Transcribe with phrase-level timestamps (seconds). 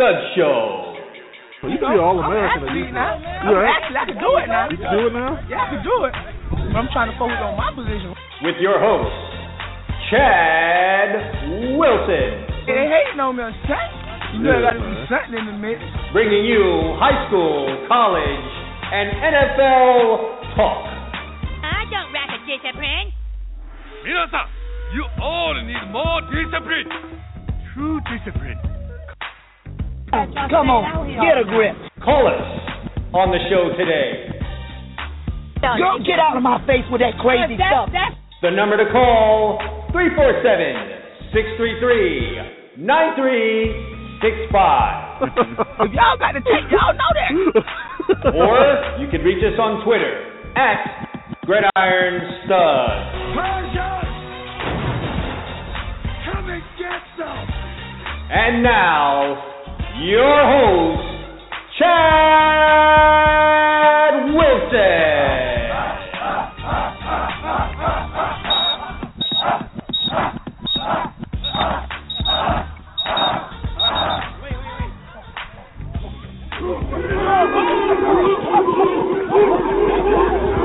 [0.00, 0.94] Stud Show.
[1.62, 2.92] So you can be all American at least.
[2.92, 3.16] now.
[3.48, 3.72] You right?
[3.72, 4.64] Actually, I can do it now.
[4.68, 5.30] You can do it now?
[5.48, 6.14] Yeah, I can do it.
[6.52, 8.12] But I'm trying to focus on my position.
[8.44, 9.16] With your host,
[10.12, 11.10] Chad
[11.80, 12.32] Wilson.
[12.68, 13.88] They hating on me on chat.
[14.34, 15.06] You know, Yeah, I gotta be man.
[15.08, 15.78] something in the mix.
[16.12, 18.46] Bringing you high school, college,
[18.92, 20.82] and NFL talk.
[21.64, 23.12] I don't lack a discipline.
[24.04, 24.48] 皆さん
[24.94, 26.86] you all need more discipline.
[27.74, 28.58] True discipline.
[30.11, 31.71] Come on, get a grip.
[32.03, 32.43] Call us
[33.15, 34.27] on the show today.
[35.61, 37.87] Girl, get out of my face with that crazy stuff.
[38.41, 39.59] The number to call
[39.93, 45.21] 347 633 9365.
[45.93, 47.31] Y'all got to take, y'all know that.
[48.35, 48.59] Or
[48.99, 50.25] you can reach us on Twitter
[50.57, 51.07] at
[51.45, 52.91] Gridiron Stud.
[56.25, 57.47] Come and get some.
[58.31, 59.37] And now,
[59.99, 61.01] your host,
[61.77, 63.01] Chad
[64.33, 64.91] Wilson.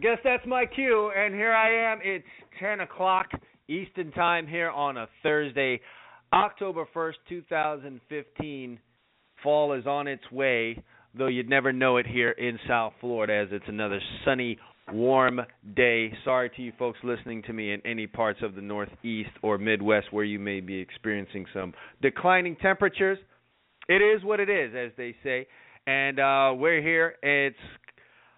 [0.00, 1.98] guess that's my cue, and here I am.
[2.02, 2.24] It's
[2.58, 3.26] 10 o'clock
[3.68, 5.80] Eastern Time here on a Thursday,
[6.32, 8.78] October 1st, 2015.
[9.42, 10.82] Fall is on its way,
[11.16, 14.58] though you'd never know it here in South Florida as it's another sunny,
[14.90, 15.40] warm
[15.76, 16.12] day.
[16.24, 20.12] Sorry to you folks listening to me in any parts of the Northeast or Midwest
[20.12, 23.18] where you may be experiencing some declining temperatures.
[23.88, 25.46] It is what it is, as they say.
[25.86, 27.14] And uh, we're here.
[27.22, 27.56] It's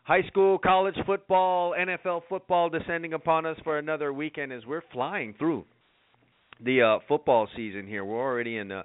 [0.04, 5.34] high school, college football, NFL football descending upon us for another weekend as we're flying
[5.38, 5.64] through
[6.64, 8.04] the uh, football season here.
[8.04, 8.82] We're already in uh,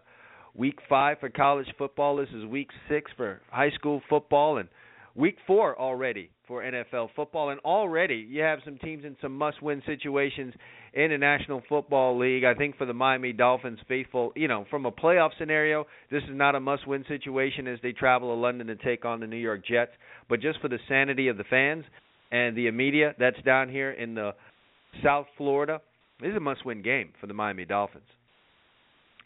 [0.55, 2.17] week five for college football.
[2.17, 4.69] This is week six for high school football, and
[5.15, 7.49] week four already for NFL football.
[7.49, 10.53] And already you have some teams in some must-win situations
[10.97, 12.43] in the National Football League.
[12.43, 16.31] I think for the Miami Dolphins faithful, you know, from a playoff scenario, this is
[16.31, 19.63] not a must-win situation as they travel to London to take on the New York
[19.63, 19.91] Jets.
[20.27, 21.85] But just for the sanity of the fans
[22.31, 24.33] and the media that's down here in the
[25.03, 25.81] South Florida,
[26.19, 28.07] this is a must-win game for the Miami Dolphins.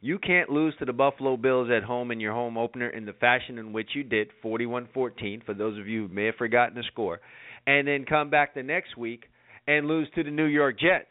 [0.02, 3.14] You can't lose to the Buffalo Bills at home in your home opener in the
[3.14, 6.84] fashion in which you did, 41-14, for those of you who may have forgotten the
[6.92, 7.22] score,
[7.66, 9.24] and then come back the next week
[9.68, 11.08] and lose to the New York Jets.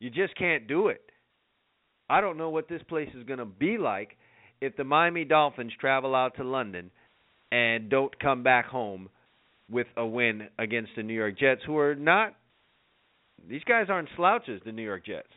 [0.00, 1.02] You just can't do it.
[2.08, 4.16] I don't know what this place is going to be like
[4.60, 6.90] if the Miami Dolphins travel out to London
[7.52, 9.10] and don't come back home
[9.70, 12.34] with a win against the New York Jets, who are not.
[13.48, 15.28] These guys aren't slouches, the New York Jets.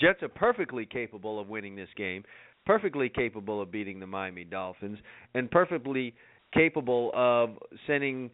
[0.00, 2.24] Jets are perfectly capable of winning this game,
[2.64, 4.98] perfectly capable of beating the Miami Dolphins,
[5.34, 6.14] and perfectly
[6.54, 7.50] capable of
[7.86, 8.30] sending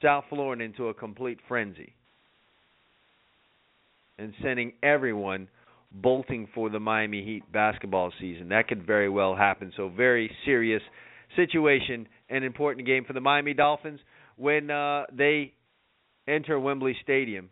[0.00, 1.94] South Florida into a complete frenzy
[4.22, 5.48] and sending everyone
[5.90, 8.48] bolting for the Miami Heat basketball season.
[8.48, 9.72] That could very well happen.
[9.76, 10.82] So very serious
[11.36, 14.00] situation, an important game for the Miami Dolphins
[14.36, 15.52] when uh, they
[16.26, 17.50] enter Wembley Stadium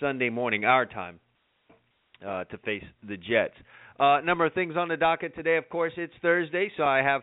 [0.00, 1.20] Sunday morning, our time,
[2.26, 3.54] uh, to face the Jets.
[3.98, 5.56] Uh, number of things on the docket today.
[5.56, 7.22] Of course, it's Thursday, so I have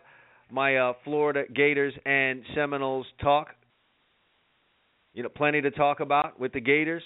[0.51, 3.49] my uh, Florida Gators and Seminoles talk.
[5.13, 7.03] You know, plenty to talk about with the Gators.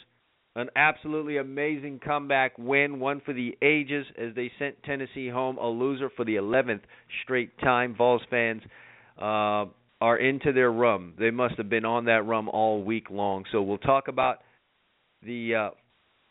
[0.57, 5.67] An absolutely amazing comeback win, one for the ages as they sent Tennessee home a
[5.67, 6.81] loser for the 11th
[7.23, 7.93] straight time.
[7.95, 8.63] Vols fans
[9.21, 9.65] uh,
[10.01, 11.13] are into their rum.
[11.19, 13.43] They must have been on that rum all week long.
[13.51, 14.39] So we'll talk about
[15.23, 15.69] the uh,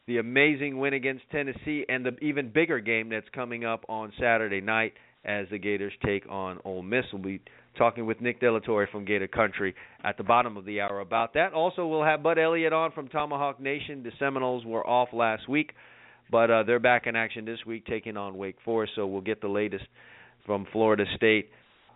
[0.09, 4.61] the amazing win against Tennessee and the even bigger game that's coming up on Saturday
[4.61, 4.95] night
[5.25, 7.05] as the Gators take on Ole Miss.
[7.13, 7.41] We'll be
[7.77, 9.75] talking with Nick DeLaTorre from Gator Country
[10.05, 11.53] at the bottom of the hour about that.
[11.53, 14.03] Also, we'll have Bud Elliott on from Tomahawk Nation.
[14.03, 15.73] The Seminoles were off last week,
[16.31, 18.93] but uh, they're back in action this week, taking on Wake Forest.
[18.97, 19.85] So we'll get the latest
[20.45, 21.51] from Florida State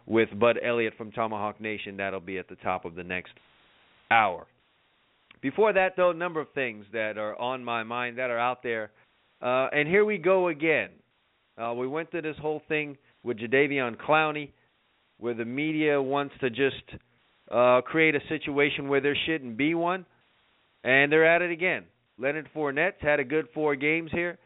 [0.06, 1.96] with Bud Elliott from Tomahawk Nation.
[1.96, 3.32] That'll be at the top of the next
[4.10, 4.46] hour.
[5.40, 8.62] Before that, though, a number of things that are on my mind that are out
[8.62, 8.90] there.
[9.40, 10.90] Uh, and here we go again.
[11.56, 14.50] Uh, we went through this whole thing with Jadeveon Clowney,
[15.20, 16.82] where the media wants to just
[17.50, 20.06] uh, create a situation where there shouldn't be one,
[20.82, 21.84] and they're at it again.
[22.19, 24.38] Leonard Fournette's had a good four games here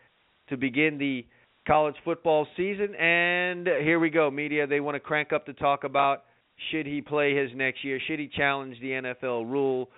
[0.49, 1.25] to begin the
[1.67, 4.31] college football season, and here we go.
[4.31, 6.25] Media they want to crank up to talk about
[6.71, 7.99] should he play his next year?
[8.07, 9.89] Should he challenge the NFL rule?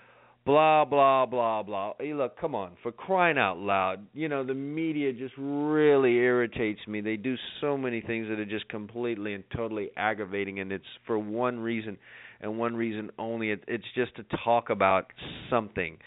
[0.47, 1.93] Blah blah blah blah.
[1.99, 4.07] Hey, look, come on, for crying out loud.
[4.15, 7.01] You know, the media just really irritates me.
[7.01, 11.19] They do so many things that are just completely and totally aggravating and it's for
[11.19, 11.99] one reason
[12.41, 13.51] and one reason only.
[13.51, 15.07] It, it's just to talk about
[15.51, 15.99] something.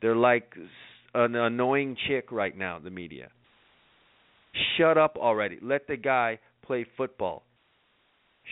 [0.00, 0.54] They're like
[1.14, 3.28] an annoying chick right now, the media.
[4.76, 5.58] Shut up already.
[5.60, 7.42] Let the guy play football.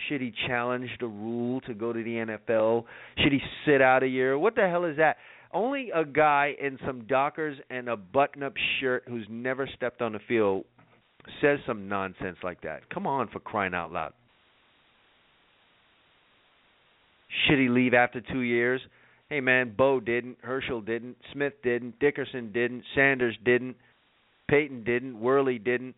[0.07, 2.83] Should he challenge the rule to go to the NFL?
[3.17, 4.37] Should he sit out a year?
[4.37, 5.17] What the hell is that?
[5.57, 10.19] Only a guy in some Dockers and a button-up shirt who's never stepped on the
[10.27, 10.65] field
[11.41, 12.87] says some nonsense like that.
[12.93, 14.13] Come on, for crying out loud.
[17.47, 18.81] Should he leave after two years?
[19.29, 23.77] Hey man, Bo didn't, Herschel didn't, Smith didn't, Dickerson didn't, Sanders didn't,
[24.47, 25.95] Peyton didn't, Worley didn't.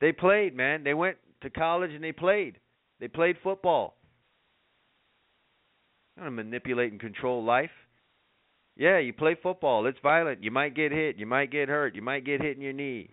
[0.00, 0.84] They played, man.
[0.84, 2.60] They went to college and they played.
[3.00, 3.96] They played football.
[6.16, 7.70] Don't manipulate and control life.
[8.76, 9.86] Yeah, you play football.
[9.86, 10.42] It's violent.
[10.42, 11.16] You might get hit.
[11.16, 11.94] You might get hurt.
[11.94, 13.10] You might get hit in your knee.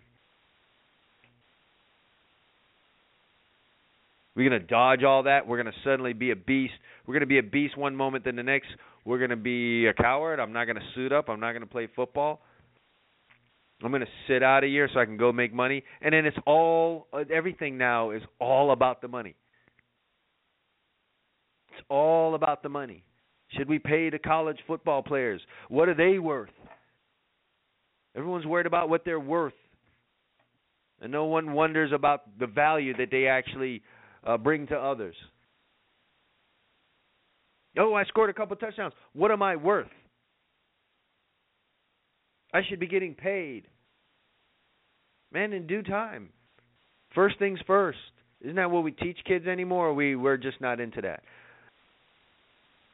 [4.35, 5.45] We're going to dodge all that.
[5.45, 6.73] We're going to suddenly be a beast.
[7.05, 8.69] We're going to be a beast one moment, then the next,
[9.05, 10.39] we're going to be a coward.
[10.39, 11.29] I'm not going to suit up.
[11.29, 12.41] I'm not going to play football.
[13.83, 15.83] I'm going to sit out a year so I can go make money.
[16.01, 19.35] And then it's all, everything now is all about the money.
[21.73, 23.03] It's all about the money.
[23.57, 25.41] Should we pay the college football players?
[25.69, 26.49] What are they worth?
[28.15, 29.53] Everyone's worried about what they're worth.
[31.01, 33.81] And no one wonders about the value that they actually
[34.23, 35.15] uh, bring to others.
[37.77, 38.93] Oh, I scored a couple touchdowns.
[39.13, 39.87] What am I worth?
[42.53, 43.63] I should be getting paid.
[45.31, 46.29] Man, in due time.
[47.15, 47.97] First things first.
[48.41, 49.87] Isn't that what we teach kids anymore?
[49.87, 51.23] Or we we're just not into that.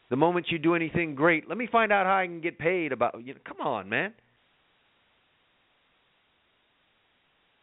[0.10, 2.92] The moment you do anything great, let me find out how I can get paid
[2.92, 4.14] about you know, come on, man.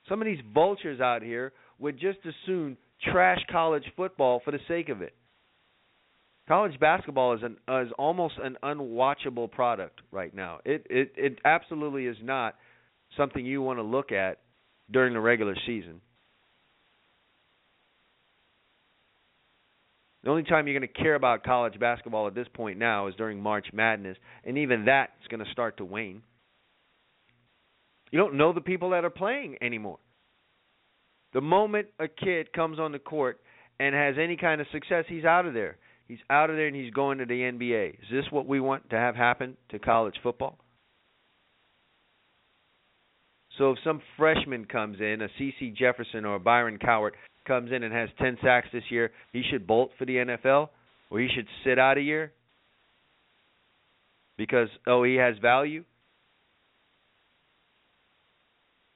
[0.08, 2.76] Some of these vultures out here would just as soon
[3.11, 5.14] trash college football for the sake of it.
[6.46, 10.58] College basketball is an is almost an unwatchable product right now.
[10.67, 12.56] It it it absolutely is not
[13.17, 14.41] something you want to look at
[14.91, 16.02] during the regular season.
[20.24, 23.14] The only time you're going to care about college basketball at this point now is
[23.14, 26.22] during March Madness, and even that's going to start to wane.
[28.10, 29.98] You don't know the people that are playing anymore.
[31.34, 33.40] The moment a kid comes on the court
[33.78, 35.76] and has any kind of success, he's out of there.
[36.08, 37.94] He's out of there and he's going to the NBA.
[37.94, 40.58] Is this what we want to have happen to college football?
[43.58, 47.12] So if some freshman comes in, a CeCe Jefferson or a Byron Cowart,
[47.44, 50.69] comes in and has 10 sacks this year, he should bolt for the NFL
[51.10, 52.32] or he should sit out a year
[54.36, 55.84] because oh he has value?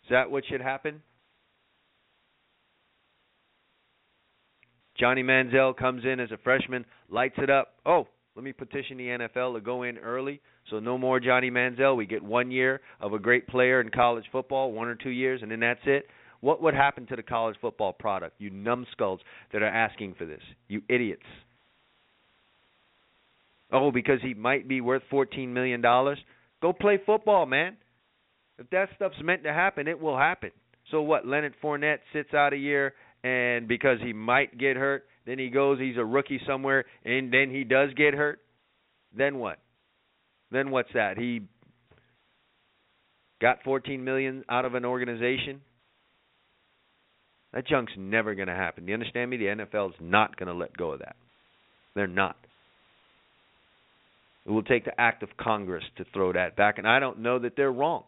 [0.05, 1.03] Is that what should happen?
[4.99, 7.75] Johnny Manziel comes in as a freshman, lights it up.
[7.87, 10.41] Oh, let me petition the NFL to go in early.
[10.71, 11.97] So no more Johnny Manziel.
[11.97, 15.41] We get one year of a great player in college football, one or two years,
[15.43, 16.07] and then that's it.
[16.41, 18.37] What would happen to the college football product?
[18.39, 19.21] You numbskulls
[19.53, 20.43] that are asking for this.
[20.69, 21.23] You idiots.
[23.73, 25.83] Oh, because he might be worth $14 million?
[25.83, 27.77] Go play football, man.
[28.59, 30.51] If that stuff's meant to happen, it will happen.
[30.91, 31.27] So what?
[31.27, 35.79] Leonard Fournette sits out a year, and because he might get hurt, then he goes,
[35.79, 38.41] he's a rookie somewhere, and then he does get hurt.
[39.17, 39.59] Then what?
[40.51, 41.19] Then what's that?
[41.19, 41.43] He
[43.41, 45.61] got 14 million out of an organization.
[47.53, 48.85] That junk's never going to happen.
[48.85, 49.37] Do you understand me?
[49.39, 51.17] The NFL is not going to let go of that.
[51.95, 52.37] They're not.
[54.47, 57.39] It will take the act of Congress to throw that back, and I don't know
[57.39, 58.05] that they're wrong.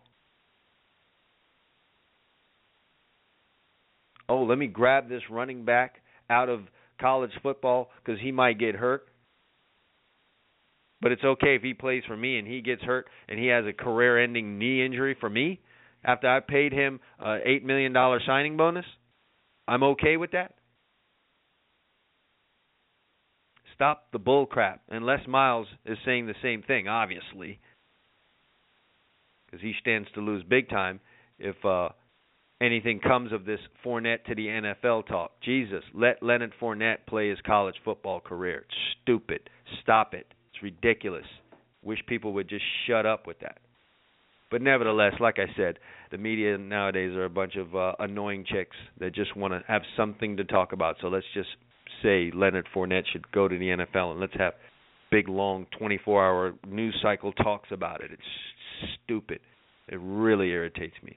[4.28, 5.96] Oh, let me grab this running back
[6.30, 6.60] out of
[7.00, 9.06] college football because he might get hurt.
[11.00, 13.64] But it's okay if he plays for me and he gets hurt and he has
[13.66, 15.60] a career ending knee injury for me
[16.04, 17.94] after I paid him a $8 million
[18.26, 18.84] signing bonus.
[19.70, 20.54] I'm okay with that.
[23.76, 24.80] Stop the bull crap.
[24.88, 27.60] And Les Miles is saying the same thing, obviously,
[29.46, 30.98] because he stands to lose big time
[31.38, 31.90] if uh,
[32.60, 35.40] anything comes of this Fournette to the NFL talk.
[35.40, 38.64] Jesus, let Leonard Fournette play his college football career.
[38.68, 39.48] It's stupid.
[39.82, 40.26] Stop it.
[40.52, 41.26] It's ridiculous.
[41.84, 43.58] Wish people would just shut up with that.
[44.50, 45.78] But nevertheless, like I said,
[46.10, 49.82] the media nowadays are a bunch of uh, annoying chicks that just want to have
[49.96, 50.96] something to talk about.
[51.00, 51.50] So let's just
[52.02, 54.54] say Leonard Fournette should go to the NFL and let's have
[55.10, 58.10] big long 24-hour news cycle talks about it.
[58.12, 59.40] It's stupid.
[59.88, 61.16] It really irritates me.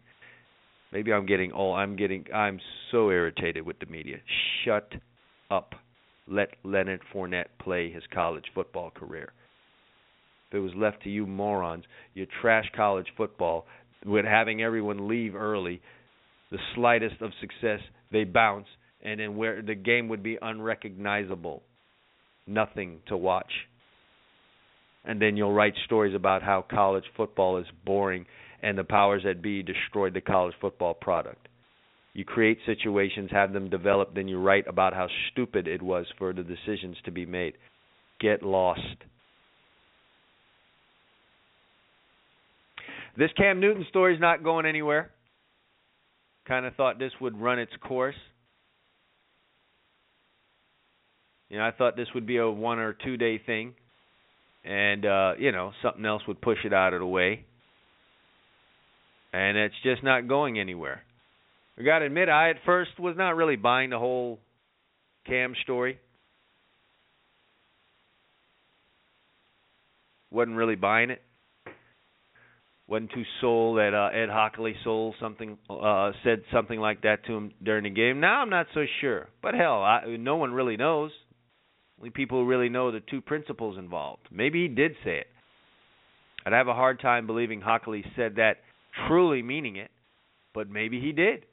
[0.91, 2.59] Maybe I'm getting all I'm getting I'm
[2.91, 4.17] so irritated with the media.
[4.63, 4.93] Shut
[5.49, 5.73] up.
[6.27, 9.33] Let Leonard Fournette play his college football career.
[10.53, 11.83] If it was left to you morons,
[12.13, 13.65] you trash college football
[14.05, 15.81] with having everyone leave early,
[16.51, 17.79] the slightest of success,
[18.11, 18.67] they bounce,
[19.03, 21.63] and then where the game would be unrecognizable.
[22.45, 23.51] Nothing to watch.
[25.03, 28.27] And then you'll write stories about how college football is boring
[28.61, 31.47] and the powers that be destroyed the college football product.
[32.13, 36.31] You create situations, have them develop, then you write about how stupid it was for
[36.31, 37.55] the decisions to be made.
[38.19, 38.97] Get lost.
[43.17, 45.11] This Cam Newton story is not going anywhere.
[46.47, 48.15] Kind of thought this would run its course.
[51.49, 53.75] You know, I thought this would be a one or two day thing,
[54.65, 57.45] and uh, you know, something else would push it out of the way
[59.33, 61.01] and it's just not going anywhere.
[61.77, 64.39] I got to admit, I at first was not really buying the whole
[65.25, 65.99] Cam story.
[70.29, 71.21] Wasn't really buying it.
[72.87, 77.33] Wasn't too sold that uh, Ed Hochuli sold something, uh, said something like that to
[77.33, 78.19] him during the game.
[78.19, 81.11] Now I'm not so sure, but hell, I, no one really knows.
[81.99, 84.27] Only people who really know the two principles involved.
[84.31, 85.27] Maybe he did say it.
[86.45, 88.57] I'd have a hard time believing Hochuli said that
[89.07, 89.91] truly meaning it,
[90.53, 91.45] but maybe he did.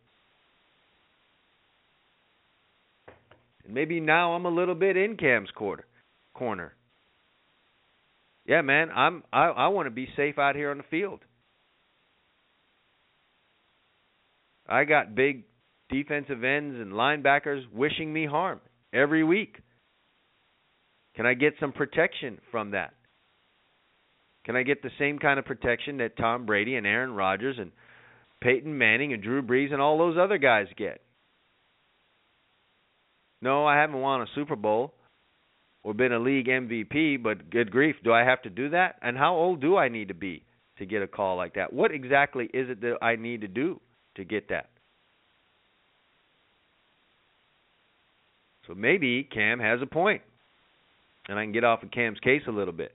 [3.64, 5.84] And maybe now I'm a little bit in Cam's quarter
[6.34, 6.72] corner.
[8.50, 11.20] Yeah, man, I'm I I want to be safe out here on the field.
[14.68, 15.44] I got big
[15.88, 18.60] defensive ends and linebackers wishing me harm
[18.92, 19.58] every week.
[21.14, 22.94] Can I get some protection from that?
[24.44, 27.70] Can I get the same kind of protection that Tom Brady and Aaron Rodgers and
[28.40, 31.00] Peyton Manning and Drew Brees and all those other guys get?
[33.42, 34.94] No, I haven't won a Super Bowl
[35.82, 38.96] or been a league MVP, but good grief, do I have to do that?
[39.02, 40.42] And how old do I need to be
[40.78, 41.72] to get a call like that?
[41.72, 43.80] What exactly is it that I need to do
[44.16, 44.68] to get that?
[48.66, 50.22] So maybe Cam has a point,
[51.28, 52.92] and I can get off of Cam's case a little bit.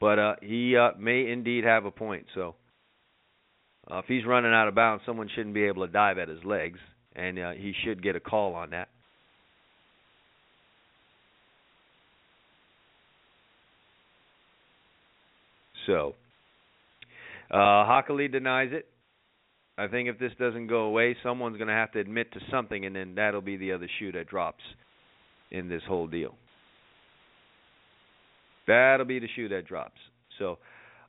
[0.00, 2.26] But uh, he uh, may indeed have a point.
[2.34, 2.54] So
[3.90, 6.42] uh, if he's running out of bounds, someone shouldn't be able to dive at his
[6.44, 6.78] legs,
[7.14, 8.88] and uh, he should get a call on that.
[15.86, 16.14] So
[17.50, 18.86] uh, Hochuli denies it.
[19.76, 22.86] I think if this doesn't go away, someone's going to have to admit to something,
[22.86, 24.62] and then that'll be the other shoe that drops
[25.50, 26.34] in this whole deal.
[28.66, 29.98] That'll be the shoe that drops.
[30.38, 30.58] So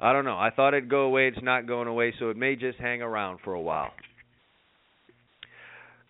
[0.01, 0.37] I don't know.
[0.37, 1.27] I thought it'd go away.
[1.27, 3.91] It's not going away, so it may just hang around for a while.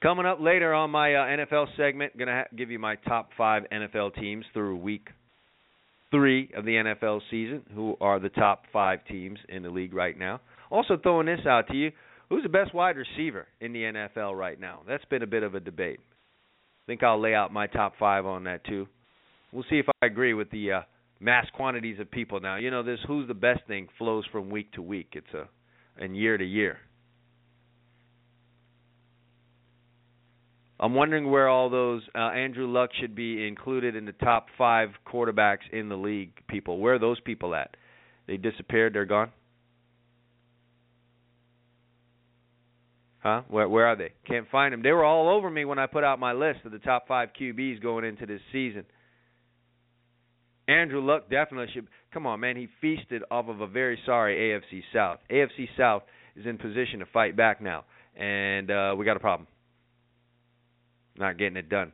[0.01, 3.29] Coming up later on my uh, NFL segment, going to ha- give you my top
[3.37, 5.07] five NFL teams through week
[6.11, 10.17] three of the NFL season, who are the top five teams in the league right
[10.17, 10.41] now.
[10.69, 11.91] Also throwing this out to you,
[12.29, 14.81] who's the best wide receiver in the NFL right now?
[14.87, 15.99] That's been a bit of a debate.
[15.99, 18.87] I think I'll lay out my top five on that too.
[19.51, 20.81] We'll see if I agree with the uh,
[21.19, 22.57] mass quantities of people now.
[22.57, 25.13] You know, this who's the best thing flows from week to week.
[25.13, 25.47] It's a
[25.97, 26.77] and year to year.
[30.85, 34.89] I'm wondering where all those uh, Andrew Luck should be included in the top five
[35.11, 36.31] quarterbacks in the league.
[36.47, 37.75] People, where are those people at?
[38.27, 38.93] They disappeared.
[38.93, 39.31] They're gone.
[43.23, 43.41] Huh?
[43.47, 44.11] Where where are they?
[44.27, 44.83] Can't find them.
[44.83, 47.29] They were all over me when I put out my list of the top five
[47.41, 48.85] QBs going into this season.
[50.67, 51.87] Andrew Luck definitely should.
[52.13, 52.57] Come on, man.
[52.57, 55.17] He feasted off of a very sorry AFC South.
[55.31, 56.03] AFC South
[56.35, 59.47] is in position to fight back now, and uh, we got a problem.
[61.17, 61.91] Not getting it done.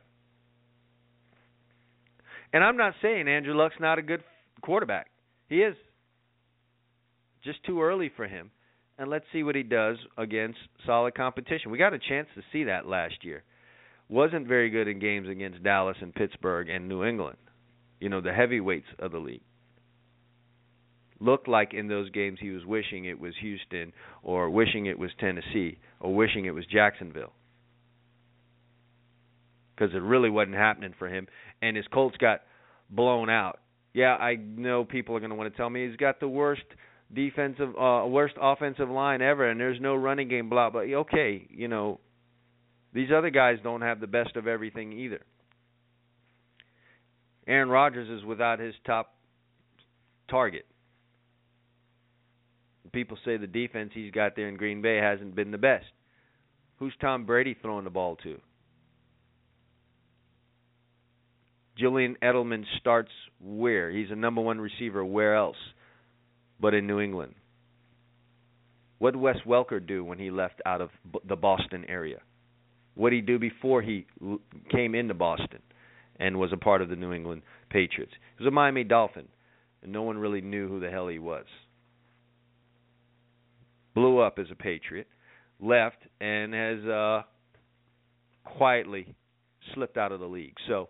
[2.52, 4.22] And I'm not saying Andrew Luck's not a good
[4.62, 5.10] quarterback.
[5.48, 5.76] He is.
[7.44, 8.50] Just too early for him
[8.98, 11.70] and let's see what he does against solid competition.
[11.70, 13.42] We got a chance to see that last year.
[14.08, 17.38] Wasn't very good in games against Dallas and Pittsburgh and New England.
[18.00, 19.42] You know, the heavyweights of the league.
[21.20, 25.10] Looked like in those games he was wishing it was Houston or wishing it was
[25.18, 27.32] Tennessee or wishing it was Jacksonville.
[29.82, 31.26] Because it really wasn't happening for him.
[31.60, 32.42] And his Colts got
[32.88, 33.58] blown out.
[33.94, 36.62] Yeah, I know people are going to want to tell me he's got the worst–
[37.14, 41.68] defensive uh worst offensive line ever and there's no running game blah but okay you
[41.68, 42.00] know
[42.94, 45.20] these other guys don't have the best of everything either
[47.46, 49.14] Aaron Rodgers is without his top
[50.30, 50.64] target
[52.92, 55.86] people say the defense he's got there in Green Bay hasn't been the best
[56.78, 58.38] who's Tom Brady throwing the ball to
[61.82, 63.10] Julian Edelman starts
[63.40, 65.56] where he's a number 1 receiver where else
[66.60, 67.34] but in New England.
[68.98, 70.90] What did Wes Welker do when he left out of
[71.26, 72.18] the Boston area?
[72.94, 74.06] What did he do before he
[74.70, 75.58] came into Boston
[76.20, 78.12] and was a part of the New England Patriots?
[78.38, 79.26] He was a Miami Dolphin,
[79.82, 81.46] and no one really knew who the hell he was.
[83.96, 85.08] Blew up as a Patriot,
[85.58, 87.22] left, and has uh,
[88.44, 89.16] quietly
[89.74, 90.54] slipped out of the league.
[90.68, 90.88] So,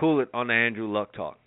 [0.00, 1.38] cool it on the Andrew Luck talk.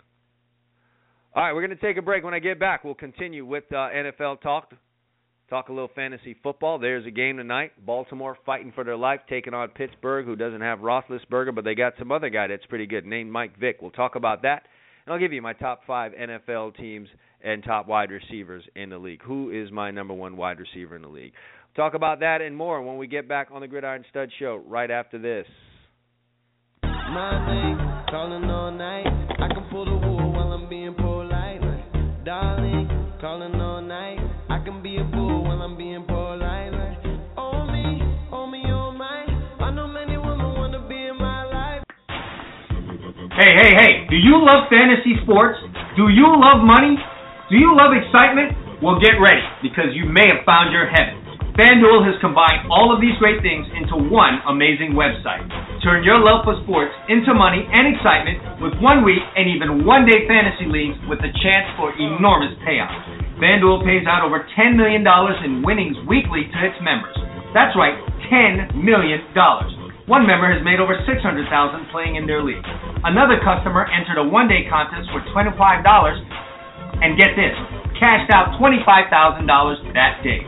[1.34, 2.22] All right, we're going to take a break.
[2.22, 4.72] When I get back, we'll continue with uh, NFL talk.
[5.50, 6.78] Talk a little fantasy football.
[6.78, 7.72] There's a game tonight.
[7.84, 11.94] Baltimore fighting for their life, taking on Pittsburgh, who doesn't have Roethlisberger, but they got
[11.98, 13.82] some other guy that's pretty good, named Mike Vick.
[13.82, 14.62] We'll talk about that,
[15.04, 17.08] and I'll give you my top five NFL teams
[17.42, 19.22] and top wide receivers in the league.
[19.22, 21.32] Who is my number one wide receiver in the league?
[21.76, 24.90] talk about that and more when we get back on the Gridiron Stud Show right
[24.90, 25.44] after this.
[27.12, 27.78] My name,
[28.10, 29.06] calling all night.
[29.38, 31.54] I can pull the wool while I'm being polite
[32.24, 32.88] darling,
[33.20, 34.16] calling all night.
[34.48, 36.72] I can be a fool when I'm being polite.
[36.72, 36.96] Like,
[37.36, 38.00] oh me,
[38.32, 39.28] oh me, oh my.
[39.60, 41.82] I know many women wanna be in my life.
[43.36, 43.92] Hey, hey, hey!
[44.08, 45.58] Do you love fantasy sports?
[45.96, 46.96] Do you love money?
[47.50, 48.80] Do you love excitement?
[48.82, 51.23] Well, get ready because you may have found your heaven.
[51.54, 55.46] FanDuel has combined all of these great things into one amazing website.
[55.86, 60.02] Turn your love for sports into money and excitement with one week and even one
[60.02, 62.98] day fantasy leagues with a chance for enormous payouts.
[63.38, 67.14] FanDuel pays out over $10 million in winnings weekly to its members.
[67.54, 68.02] That's right,
[68.34, 69.22] $10 million.
[70.10, 71.14] One member has made over 600,000
[71.94, 72.66] playing in their league.
[73.06, 75.54] Another customer entered a one-day contest for $25
[76.98, 77.54] and get this,
[77.94, 79.06] cashed out $25,000
[79.94, 80.42] that day.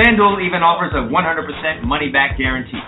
[0.00, 1.12] FanDuel even offers a 100%
[1.84, 2.80] money back guarantee.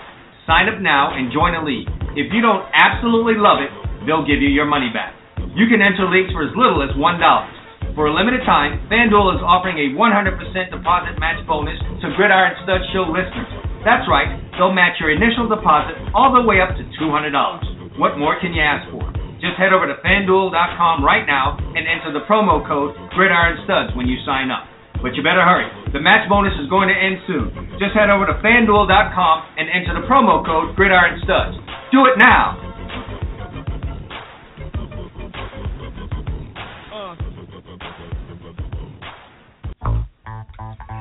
[0.49, 1.85] Sign up now and join a league.
[2.17, 3.69] If you don't absolutely love it,
[4.09, 5.13] they'll give you your money back.
[5.53, 7.93] You can enter leagues for as little as $1.
[7.93, 12.81] For a limited time, FanDuel is offering a 100% deposit match bonus to Gridiron Stud
[12.97, 13.45] Show listeners.
[13.85, 18.01] That's right, they'll match your initial deposit all the way up to $200.
[18.01, 19.05] What more can you ask for?
[19.37, 24.09] Just head over to fanduel.com right now and enter the promo code Gridiron Studs when
[24.09, 24.65] you sign up.
[24.97, 25.82] But you better hurry.
[25.93, 27.53] The match bonus is going to end soon.
[27.77, 31.53] Just head over to fanduel.com and enter the promo code Gridiron Studs.
[31.93, 32.57] Do it now.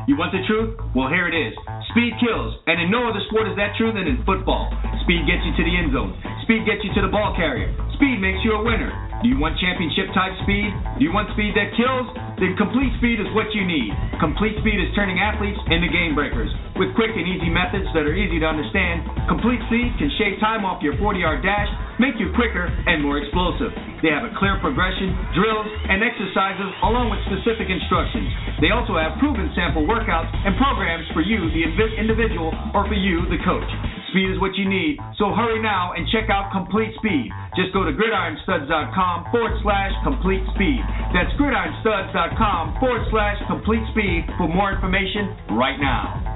[0.05, 0.76] You want the truth?
[0.92, 1.57] Well, here it is.
[1.96, 4.68] Speed kills, and in no other sport is that true than in football.
[5.09, 6.12] Speed gets you to the end zone.
[6.44, 7.72] Speed gets you to the ball carrier.
[7.96, 8.92] Speed makes you a winner.
[9.22, 10.74] Do you want championship type speed?
[10.98, 12.11] Do you want speed that kills?
[12.42, 13.94] Then complete speed is what you need.
[14.18, 16.50] Complete speed is turning athletes into game breakers.
[16.74, 20.66] With quick and easy methods that are easy to understand, complete speed can shave time
[20.66, 21.70] off your 40 yard dash,
[22.02, 23.70] make you quicker and more explosive.
[24.02, 28.26] They have a clear progression, drills, and exercises along with specific instructions.
[28.58, 31.62] They also have proven sample workouts and programs for you, the
[31.94, 33.70] individual, or for you, the coach.
[34.12, 37.33] Speed is what you need, so hurry now and check out Complete Speed.
[37.57, 40.85] Just go to gridironstuds.com forward slash complete speed.
[41.16, 46.32] That's gridironstuds.com forward slash complete speed for more information right now.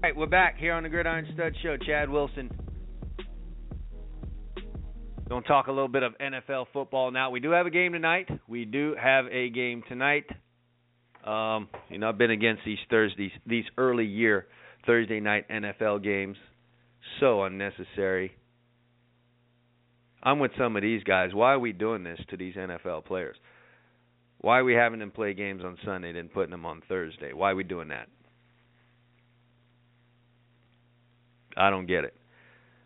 [0.00, 1.76] All right, we're back here on the Gridiron Stud Show.
[1.76, 2.48] Chad Wilson.
[5.28, 7.30] Going to talk a little bit of NFL football now.
[7.30, 8.28] We do have a game tonight.
[8.46, 10.26] We do have a game tonight.
[11.24, 14.46] Um, you know, I've been against these Thursdays, these early year
[14.86, 16.36] Thursday night NFL games.
[17.18, 18.36] So unnecessary.
[20.22, 21.34] I'm with some of these guys.
[21.34, 23.36] Why are we doing this to these NFL players?
[24.42, 27.32] Why are we having them play games on Sunday and putting them on Thursday?
[27.32, 28.06] Why are we doing that?
[31.58, 32.14] I don't get it.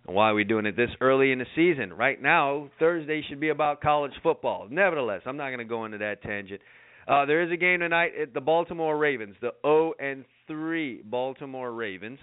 [0.04, 1.92] Why are we doing it this early in the season?
[1.92, 4.66] Right now, Thursday should be about college football.
[4.68, 6.60] Nevertheless, I'm not going to go into that tangent.
[7.06, 9.36] Uh, there is a game tonight at the Baltimore Ravens.
[9.40, 12.18] The 0 and 3 Baltimore Ravens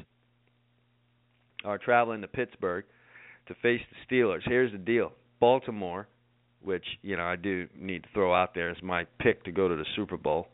[1.64, 2.86] are traveling to Pittsburgh
[3.48, 4.42] to face the Steelers.
[4.46, 6.08] Here's the deal: Baltimore,
[6.62, 9.68] which you know I do need to throw out there as my pick to go
[9.68, 10.48] to the Super Bowl,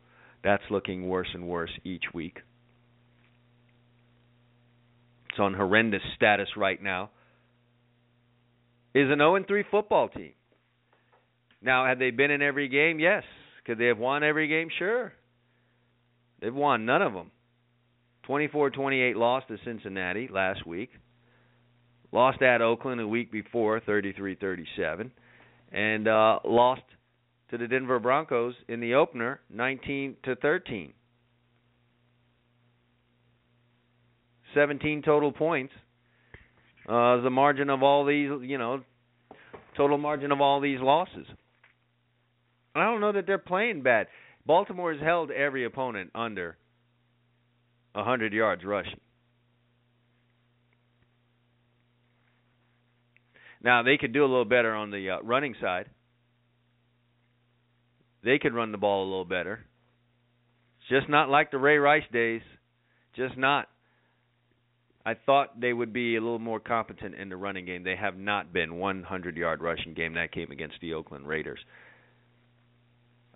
[0.44, 2.40] that's looking worse and worse each week.
[5.36, 7.10] It's on horrendous status right now.
[8.94, 10.32] Is an 0 3 football team.
[11.62, 13.02] Now, have they been in every game?
[13.02, 13.24] Yes.
[13.66, 14.70] Could they have won every game?
[14.80, 15.12] Sure.
[16.40, 17.32] They've won none of them.
[18.30, 20.92] 24-28 loss to Cincinnati last week.
[22.14, 25.12] Lost at Oakland a week before, 33-37,
[25.74, 26.82] and uh, lost
[27.52, 30.94] to the Denver Broncos in the opener, 19 to 13.
[34.56, 35.74] 17 total points.
[36.90, 38.82] Uh, the margin of all these, you know,
[39.78, 41.28] total margin of all these losses.
[42.74, 44.08] I don't know that they're playing bad.
[44.46, 46.58] Baltimore has held every opponent under
[47.94, 49.00] 100 yards rushing.
[53.64, 55.90] Now they could do a little better on the uh, running side.
[58.24, 59.66] They could run the ball a little better.
[60.80, 62.42] It's just not like the Ray Rice days.
[63.16, 63.68] Just not.
[65.06, 67.84] I thought they would be a little more competent in the running game.
[67.84, 71.60] They have not been 100 yard rushing game that came against the Oakland Raiders.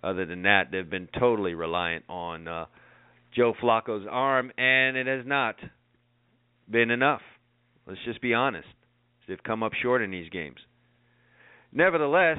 [0.02, 2.64] Other than that, they've been totally reliant on uh,
[3.36, 5.56] Joe Flacco's arm, and it has not
[6.68, 7.20] been enough.
[7.86, 8.66] Let's just be honest.
[9.28, 10.56] They've come up short in these games.
[11.72, 12.38] Nevertheless,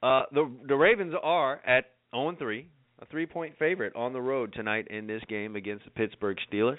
[0.00, 2.68] uh, the the Ravens are at 0 3,
[3.00, 6.78] a three point favorite on the road tonight in this game against the Pittsburgh Steelers.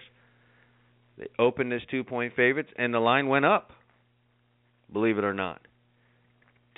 [1.17, 3.71] They opened as two point favorites, and the line went up.
[4.91, 5.62] Believe it or not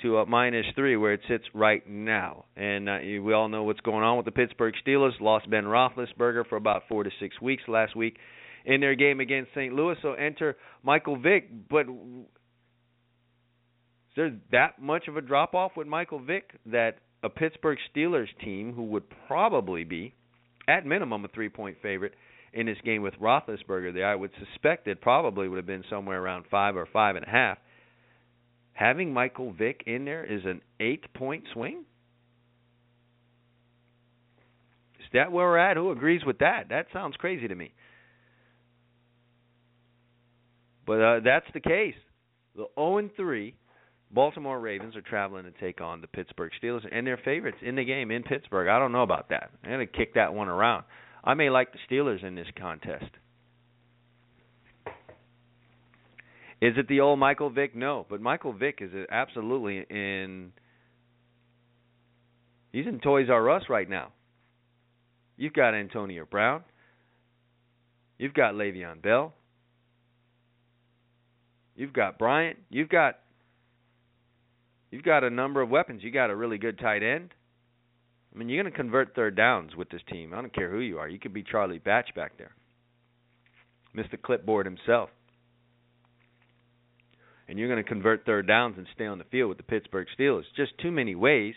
[0.02, 2.44] to a minus three, where it sits right now.
[2.56, 5.18] And uh, we all know what's going on with the Pittsburgh Steelers.
[5.20, 8.16] Lost Ben Roethlisberger for about four to six weeks last week
[8.64, 9.72] in their game against St.
[9.72, 9.96] Louis.
[10.02, 11.48] So enter Michael Vick.
[11.70, 12.26] But is
[14.16, 18.72] there that much of a drop off with Michael Vick that a Pittsburgh Steelers team,
[18.74, 20.14] who would probably be
[20.68, 22.14] at minimum a three point favorite
[22.52, 26.22] in this game with Roethlisberger, there I would suspect it probably would have been somewhere
[26.22, 27.58] around five or five and a half
[28.74, 31.84] having Michael Vick in there is an eight point swing?
[34.98, 35.76] Is that where we're at?
[35.76, 36.68] Who agrees with that?
[36.70, 37.72] That sounds crazy to me.
[40.86, 41.94] But uh, that's the case.
[42.56, 43.54] The 0 3
[44.12, 47.84] Baltimore Ravens are traveling to take on the Pittsburgh Steelers, and they're favorites in the
[47.84, 48.68] game in Pittsburgh.
[48.68, 49.50] I don't know about that.
[49.64, 50.84] I'm to kick that one around.
[51.24, 53.10] I may like the Steelers in this contest.
[56.60, 57.74] Is it the old Michael Vick?
[57.74, 60.52] No, but Michael Vick is absolutely in.
[62.70, 64.12] He's in Toys R Us right now.
[65.36, 66.62] You've got Antonio Brown.
[68.18, 69.32] You've got Le'Veon Bell.
[71.74, 72.58] You've got Bryant.
[72.70, 73.18] You've got
[74.92, 76.04] you've got a number of weapons.
[76.04, 77.34] You got a really good tight end.
[78.32, 80.32] I mean, you're going to convert third downs with this team.
[80.32, 81.08] I don't care who you are.
[81.08, 82.52] You could be Charlie Batch back there.
[83.96, 84.20] Mr.
[84.22, 85.10] Clipboard himself
[87.52, 90.06] and you're going to convert third downs and stay on the field with the Pittsburgh
[90.18, 90.44] Steelers.
[90.56, 91.54] Just too many ways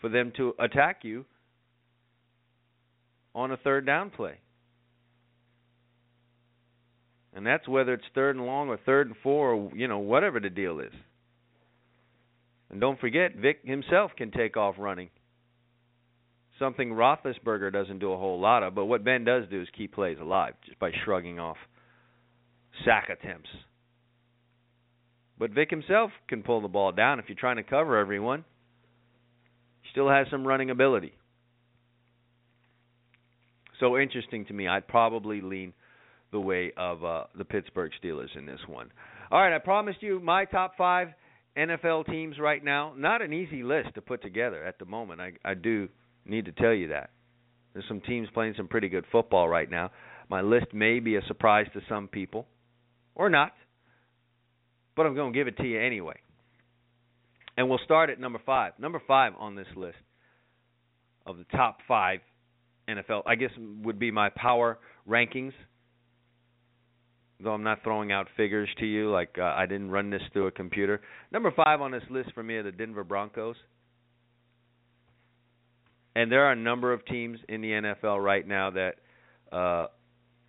[0.00, 1.24] for them to attack you
[3.34, 4.34] on a third down play.
[7.34, 10.38] And that's whether it's third and long or third and four or you know whatever
[10.38, 10.92] the deal is.
[12.70, 15.10] And don't forget, Vick himself can take off running.
[16.58, 19.94] Something Roethlisberger doesn't do a whole lot of, but what Ben does do is keep
[19.94, 21.58] plays alive just by shrugging off
[22.84, 23.50] sack attempts.
[25.38, 28.44] But Vick himself can pull the ball down if you're trying to cover everyone.
[29.82, 31.12] He still has some running ability.
[33.78, 34.66] So interesting to me.
[34.66, 35.74] I'd probably lean
[36.32, 38.90] the way of uh, the Pittsburgh Steelers in this one.
[39.30, 41.08] All right, I promised you my top five
[41.56, 42.92] NFL teams right now.
[42.96, 45.20] Not an easy list to put together at the moment.
[45.20, 45.88] I, I do
[46.24, 47.10] need to tell you that.
[47.72, 49.90] There's some teams playing some pretty good football right now.
[50.28, 52.46] My list may be a surprise to some people,
[53.14, 53.52] or not,
[54.96, 56.16] but I'm going to give it to you anyway.
[57.56, 58.72] And we'll start at number five.
[58.78, 59.96] Number five on this list
[61.26, 62.20] of the top five
[62.88, 63.50] NFL, I guess,
[63.82, 65.52] would be my power rankings.
[67.38, 70.46] Though I'm not throwing out figures to you, like uh, I didn't run this through
[70.46, 71.02] a computer.
[71.30, 73.56] Number five on this list for me are the Denver Broncos.
[76.14, 78.94] And there are a number of teams in the NFL right now that
[79.52, 79.88] uh,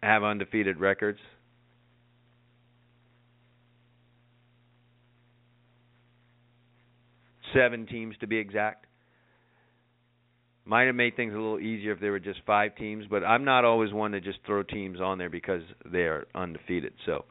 [0.02, 1.19] have undefeated records.
[7.54, 8.87] Seven teams to be exact.
[10.67, 13.45] Might have made things a little easier if there were just five teams, but I'm
[13.45, 16.91] not always one to just throw teams on there because they are undefeated.
[17.06, 17.23] So,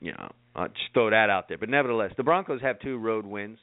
[0.00, 1.58] you know, I'll just throw that out there.
[1.58, 3.58] But nevertheless, the Broncos have two road wins.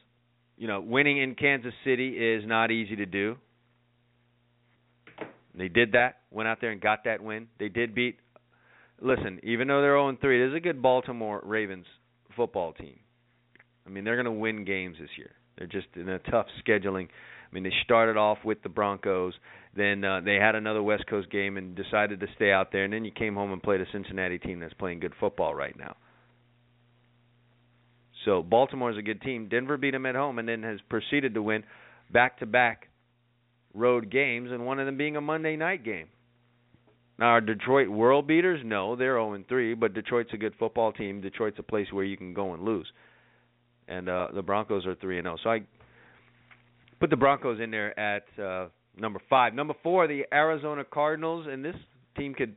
[0.57, 3.37] You know, winning in Kansas City is not easy to do.
[5.55, 7.47] They did that, went out there and got that win.
[7.59, 8.19] They did beat.
[9.01, 11.87] Listen, even though they're 0 3, there's a good Baltimore Ravens
[12.35, 12.99] football team.
[13.87, 15.31] I mean, they're going to win games this year.
[15.57, 17.07] They're just in a tough scheduling
[17.51, 19.33] I mean, they started off with the Broncos,
[19.75, 22.93] then uh, they had another West Coast game and decided to stay out there, and
[22.93, 25.95] then you came home and played a Cincinnati team that's playing good football right now.
[28.25, 29.49] So Baltimore's a good team.
[29.49, 31.63] Denver beat them at home, and then has proceeded to win
[32.11, 32.87] back-to-back
[33.73, 36.07] road games, and one of them being a Monday night game.
[37.19, 38.61] Now, are Detroit world beaters?
[38.63, 41.21] No, they're 0 3, but Detroit's a good football team.
[41.21, 42.91] Detroit's a place where you can go and lose,
[43.87, 45.37] and uh, the Broncos are 3 and 0.
[45.43, 45.61] So I
[47.01, 49.55] put the Broncos in there at uh, number five.
[49.55, 51.75] Number four, the Arizona Cardinals, and this
[52.15, 52.55] team could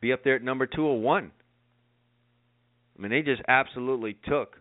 [0.00, 1.32] be up there at number two or one.
[2.96, 4.56] I mean, they just absolutely took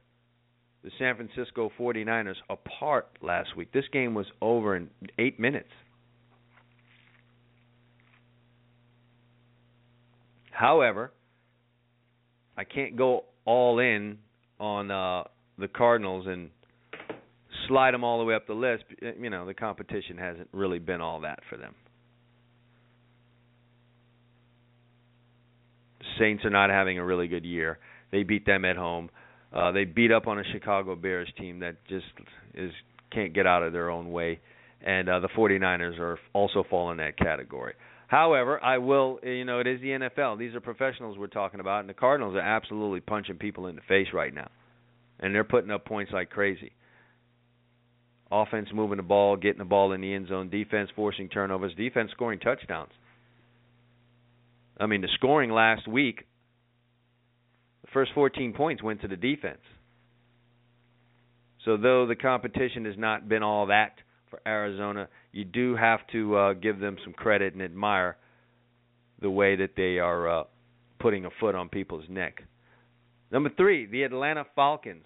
[0.83, 3.71] the San Francisco 49ers apart last week.
[3.71, 5.69] This game was over in eight minutes.
[10.49, 11.11] However,
[12.57, 14.17] I can't go all in
[14.59, 15.23] on uh,
[15.59, 16.49] the Cardinals and
[17.67, 18.83] slide them all the way up the list,
[19.19, 21.75] you know, the competition hasn't really been all that for them.
[26.19, 27.79] Saints are not having a really good year.
[28.11, 29.09] They beat them at home.
[29.53, 32.05] Uh, they beat up on a Chicago Bears team that just
[32.53, 32.71] is
[33.11, 34.39] can't get out of their own way,
[34.85, 37.73] and uh, the 49ers are also fall in that category.
[38.07, 40.37] However, I will, you know, it is the NFL.
[40.37, 43.81] These are professionals we're talking about, and the Cardinals are absolutely punching people in the
[43.87, 44.49] face right now,
[45.19, 46.71] and they're putting up points like crazy.
[48.31, 50.49] Offense moving the ball, getting the ball in the end zone.
[50.49, 51.73] Defense forcing turnovers.
[51.75, 52.91] Defense scoring touchdowns.
[54.79, 56.25] I mean, the scoring last week,
[57.83, 59.61] the first 14 points went to the defense.
[61.65, 63.95] So, though the competition has not been all that
[64.31, 68.17] for Arizona, you do have to uh, give them some credit and admire
[69.21, 70.43] the way that they are uh,
[70.99, 72.41] putting a foot on people's neck.
[73.31, 75.05] Number three, the Atlanta Falcons.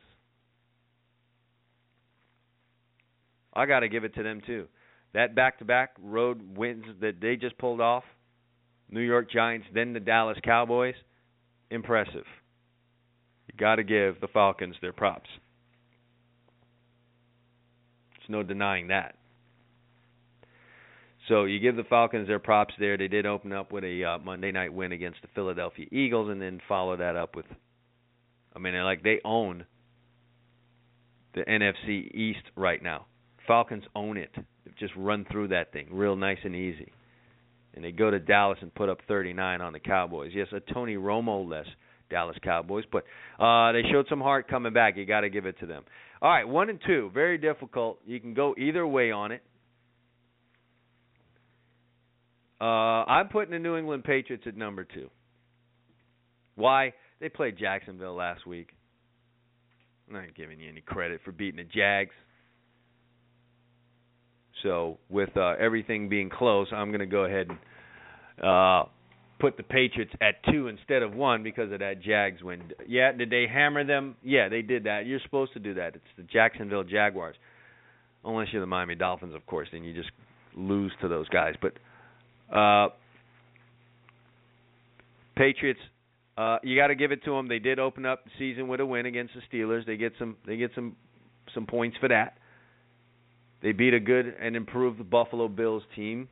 [3.55, 4.67] I got to give it to them too.
[5.13, 8.03] That back-to-back road wins that they just pulled off,
[8.89, 10.95] New York Giants, then the Dallas Cowboys,
[11.71, 12.25] impressive.
[13.47, 15.29] You got to give the Falcons their props.
[18.17, 19.15] There's no denying that.
[21.27, 22.97] So you give the Falcons their props there.
[22.97, 26.41] They did open up with a uh, Monday night win against the Philadelphia Eagles, and
[26.41, 27.45] then follow that up with,
[28.55, 29.65] I mean, like they own
[31.33, 33.05] the NFC East right now.
[33.47, 34.31] Falcons own it.
[34.35, 36.91] They've just run through that thing real nice and easy.
[37.73, 40.31] And they go to Dallas and put up 39 on the Cowboys.
[40.33, 41.65] Yes, a Tony Romo less
[42.09, 43.03] Dallas Cowboys, but
[43.39, 44.95] uh, they showed some heart coming back.
[44.95, 45.83] You got to give it to them.
[46.21, 47.99] All right, one and two, very difficult.
[48.05, 49.43] You can go either way on it.
[52.59, 55.09] Uh, I'm putting the New England Patriots at number two.
[56.55, 56.93] Why?
[57.19, 58.69] They played Jacksonville last week.
[60.07, 62.13] I'm not giving you any credit for beating the Jags.
[64.65, 67.59] So with uh, everything being close, I'm going to go ahead and
[68.43, 68.89] uh,
[69.39, 72.63] put the Patriots at two instead of one because of that Jags win.
[72.87, 74.15] Yeah, did they hammer them?
[74.23, 75.05] Yeah, they did that.
[75.05, 75.95] You're supposed to do that.
[75.95, 77.35] It's the Jacksonville Jaguars,
[78.23, 79.67] unless you're the Miami Dolphins, of course.
[79.71, 80.09] Then you just
[80.55, 81.53] lose to those guys.
[81.61, 81.73] But
[82.55, 82.89] uh,
[85.35, 85.79] Patriots,
[86.39, 87.47] uh, you got to give it to them.
[87.47, 89.85] They did open up the season with a win against the Steelers.
[89.85, 90.37] They get some.
[90.47, 90.95] They get some
[91.53, 92.39] some points for that.
[93.65, 96.27] They beat a good and improved Buffalo Bills team.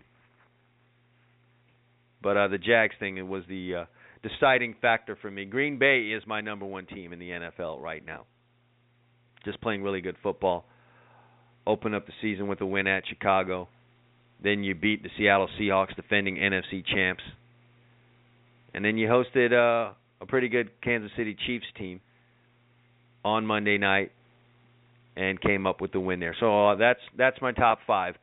[2.22, 3.86] But uh, the Jags thing was the uh,
[4.22, 5.46] deciding factor for me.
[5.46, 8.26] Green Bay is my number one team in the NFL right now.
[9.46, 10.65] Just playing really good football.
[11.65, 13.67] Open up the season with a win at Chicago.
[14.43, 17.24] Then you beat the Seattle Seahawks, defending NFC champs.
[18.76, 22.00] And then you hosted uh, a pretty good Kansas City Chiefs team
[23.26, 24.12] on Monday night
[25.15, 26.36] and came up with the win there.
[26.39, 28.15] So uh, that's that's my top five: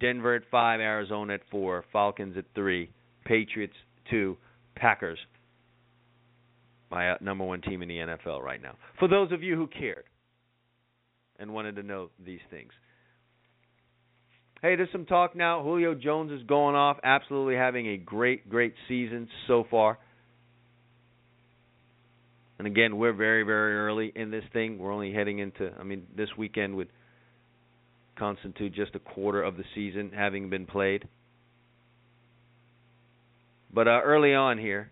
[0.00, 2.90] Denver at five, Arizona at four, Falcons at three,
[3.24, 3.74] Patriots
[4.10, 4.36] two,
[4.74, 5.18] Packers.
[6.90, 8.76] My uh, number one team in the NFL right now.
[8.98, 10.04] For those of you who cared
[11.38, 12.72] and wanted to know these things.
[14.62, 15.62] Hey, there's some talk now.
[15.62, 19.98] Julio Jones is going off, absolutely having a great, great season so far.
[22.58, 24.78] And again, we're very, very early in this thing.
[24.78, 26.88] We're only heading into, I mean, this weekend would
[28.18, 31.06] constitute just a quarter of the season having been played.
[33.72, 34.90] But uh, early on here,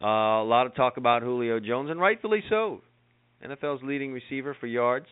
[0.00, 2.80] uh, a lot of talk about Julio Jones, and rightfully so.
[3.44, 5.06] NFL's leading receiver for yards.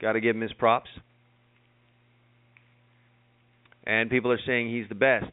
[0.00, 0.90] Got to give him his props.
[3.86, 5.32] And people are saying he's the best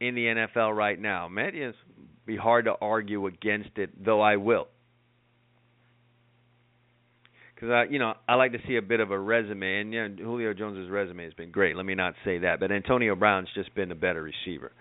[0.00, 1.28] in the NFL right now.
[1.28, 1.76] Man, it's
[2.26, 4.68] be hard to argue against it, though I will.
[7.54, 10.08] Because I, you know, I like to see a bit of a resume, and you
[10.08, 11.76] know, Julio Jones's resume has been great.
[11.76, 14.72] Let me not say that, but Antonio Brown's just been a better receiver.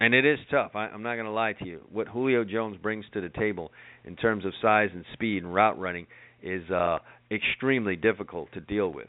[0.00, 0.72] And it is tough.
[0.74, 1.80] I, I'm not going to lie to you.
[1.90, 3.72] What Julio Jones brings to the table
[4.04, 6.06] in terms of size and speed and route running
[6.42, 6.98] is uh,
[7.30, 9.08] extremely difficult to deal with.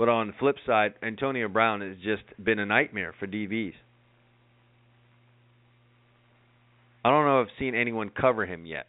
[0.00, 3.74] But on the flip side, Antonio Brown has just been a nightmare for DBs.
[7.04, 8.86] I don't know if I've seen anyone cover him yet.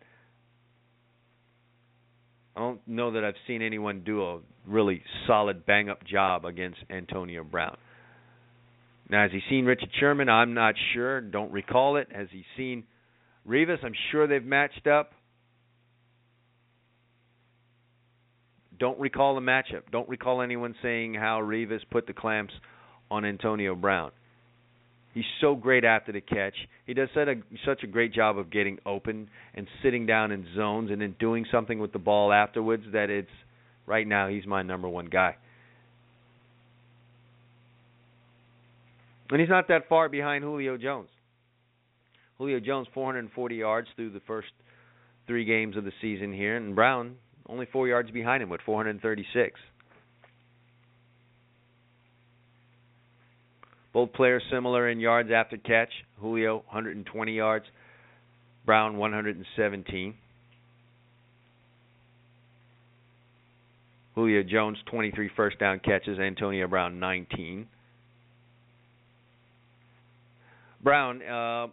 [2.55, 6.79] I don't know that I've seen anyone do a really solid bang up job against
[6.89, 7.75] Antonio Brown.
[9.09, 10.29] Now, has he seen Richard Sherman?
[10.29, 11.19] I'm not sure.
[11.19, 12.07] Don't recall it.
[12.15, 12.85] Has he seen
[13.45, 13.83] Revis?
[13.83, 15.11] I'm sure they've matched up.
[18.81, 19.83] Don't recall the matchup.
[19.91, 22.51] Don't recall anyone saying how Revis put the clamps
[23.11, 24.11] on Antonio Brown.
[25.13, 26.55] He's so great after the catch.
[26.87, 30.47] He does such a, such a great job of getting open and sitting down in
[30.55, 33.29] zones and then doing something with the ball afterwards that it's
[33.85, 35.35] right now he's my number one guy.
[39.29, 41.09] And he's not that far behind Julio Jones.
[42.39, 44.49] Julio Jones 440 yards through the first
[45.27, 47.17] 3 games of the season here and Brown
[47.47, 49.59] only 4 yards behind him with 436.
[53.93, 55.89] Both players similar in yards after catch.
[56.19, 57.65] Julio 120 yards,
[58.65, 60.15] Brown 117.
[64.15, 67.67] Julio Jones 23 first down catches, Antonio Brown 19.
[70.83, 71.67] Brown, uh,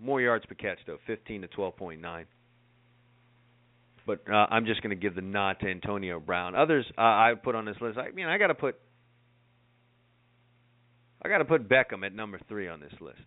[0.00, 2.24] more yards per catch though, 15 to 12.9.
[4.06, 6.54] But uh, I'm just going to give the nod to Antonio Brown.
[6.54, 7.98] Others uh, I put on this list.
[7.98, 8.76] I mean, I got to put,
[11.22, 13.20] I got to put Beckham at number three on this list.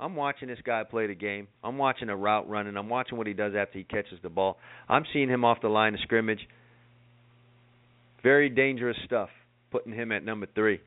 [0.00, 1.48] I'm watching this guy play the game.
[1.62, 2.76] I'm watching a route running.
[2.76, 4.58] I'm watching what he does after he catches the ball.
[4.88, 6.40] I'm seeing him off the line of scrimmage.
[8.22, 9.28] Very dangerous stuff.
[9.70, 10.80] Putting him at number three.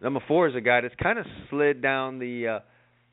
[0.00, 2.58] Number four is a guy that's kind of slid down the uh,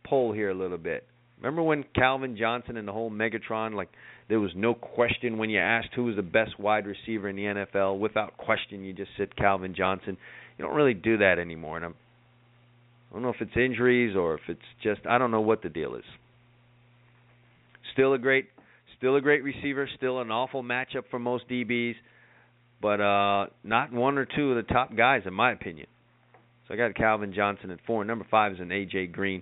[0.05, 1.07] pole here a little bit.
[1.41, 3.89] Remember when Calvin Johnson and the whole Megatron, like
[4.29, 7.43] there was no question when you asked who was the best wide receiver in the
[7.43, 10.17] NFL, without question you just said Calvin Johnson.
[10.57, 11.95] You don't really do that anymore, and I'm,
[13.09, 15.69] I don't know if it's injuries or if it's just I don't know what the
[15.69, 16.03] deal is.
[17.93, 18.45] Still a great,
[18.97, 21.95] still a great receiver, still an awful matchup for most DBs,
[22.79, 25.87] but uh, not one or two of the top guys in my opinion.
[26.67, 28.05] So I got Calvin Johnson at four.
[28.05, 29.41] Number five is an AJ Green,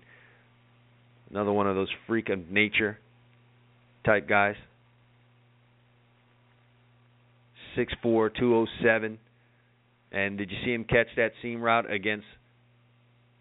[1.29, 2.99] another one of those freak of nature
[4.05, 4.55] type guys.
[7.75, 9.19] Six four, two oh seven.
[10.11, 12.25] And did you see him catch that seam route against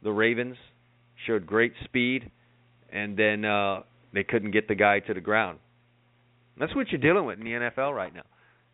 [0.03, 0.57] the Ravens?
[1.27, 2.31] Showed great speed,
[2.93, 3.81] and then uh,
[4.13, 5.59] they couldn't get the guy to the ground.
[6.59, 8.23] That's what you're dealing with in the NFL right now.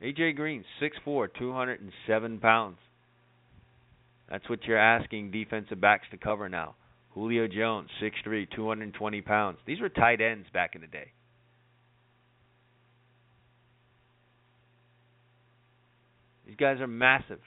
[0.03, 2.79] AJ Green, six four, two hundred and seven pounds.
[4.29, 6.75] That's what you're asking defensive backs to cover now.
[7.15, 9.59] Julio Jones, 6'3", 220 pounds.
[9.67, 11.13] These were tight ends back in the day.
[16.47, 17.41] These guys are massive.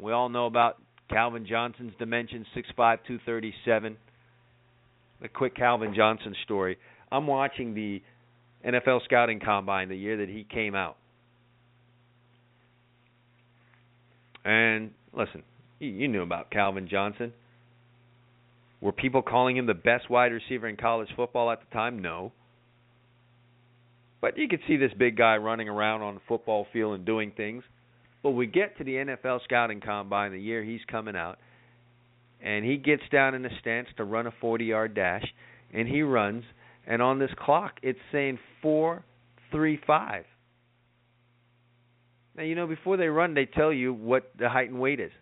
[0.00, 0.80] We all know about
[1.10, 3.96] Calvin Johnson's dimensions, 6'5", 237.
[5.22, 6.78] A quick Calvin Johnson story.
[7.10, 8.02] I'm watching the
[8.66, 10.96] NFL scouting combine the year that he came out.
[14.44, 15.42] And listen,
[15.80, 17.32] you knew about Calvin Johnson.
[18.84, 22.02] Were people calling him the best wide receiver in college football at the time?
[22.02, 22.32] No.
[24.20, 27.32] But you can see this big guy running around on the football field and doing
[27.34, 27.64] things.
[28.22, 31.38] But we get to the NFL scouting combine the year he's coming out,
[32.42, 35.24] and he gets down in a stance to run a 40-yard dash,
[35.72, 36.44] and he runs,
[36.86, 39.02] and on this clock it's saying four
[39.50, 40.24] three five.
[42.36, 45.12] Now you know before they run, they tell you what the height and weight is.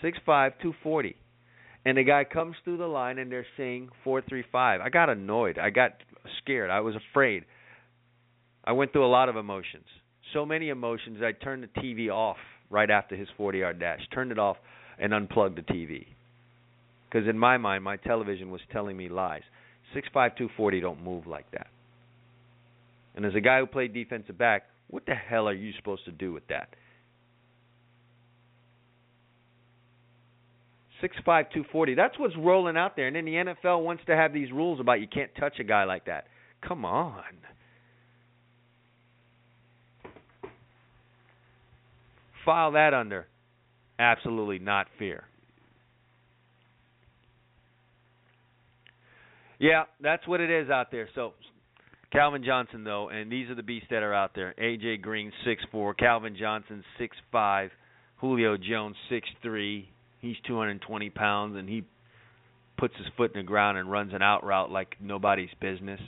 [0.00, 1.16] Six five, two forty,
[1.84, 4.80] and the guy comes through the line, and they're saying four three five.
[4.80, 5.58] I got annoyed.
[5.58, 5.92] I got
[6.42, 6.70] scared.
[6.70, 7.44] I was afraid.
[8.64, 9.84] I went through a lot of emotions.
[10.32, 11.18] So many emotions.
[11.22, 12.38] I turned the TV off
[12.70, 14.00] right after his 40-yard dash.
[14.12, 14.56] Turned it off
[14.98, 16.06] and unplugged the TV.
[17.10, 19.42] Because in my mind, my television was telling me lies.
[19.92, 21.68] Six five, two forty don't move like that.
[23.14, 26.10] And as a guy who played defensive back, what the hell are you supposed to
[26.10, 26.68] do with that?
[31.04, 31.94] Six five two forty.
[31.94, 33.08] That's what's rolling out there.
[33.08, 35.84] And then the NFL wants to have these rules about you can't touch a guy
[35.84, 36.24] like that.
[36.66, 37.22] Come on.
[42.46, 43.26] File that under
[43.98, 45.24] absolutely not fear.
[49.58, 51.10] Yeah, that's what it is out there.
[51.14, 51.34] So
[52.12, 54.54] Calvin Johnson though, and these are the beasts that are out there.
[54.58, 57.72] AJ Green six four, Calvin Johnson six five,
[58.16, 59.90] Julio Jones six three.
[60.24, 61.84] He's two hundred and twenty pounds and he
[62.78, 66.00] puts his foot in the ground and runs an out route like nobody's business.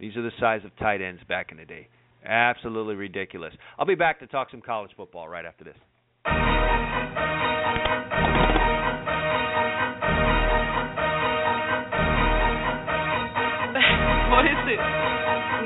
[0.00, 1.88] These are the size of tight ends back in the day.
[2.24, 3.52] Absolutely ridiculous.
[3.78, 5.76] I'll be back to talk some college football right after this.
[14.32, 14.80] what is it?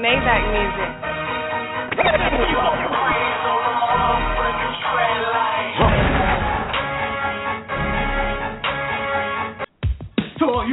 [0.03, 0.43] Maybach
[2.83, 2.95] music.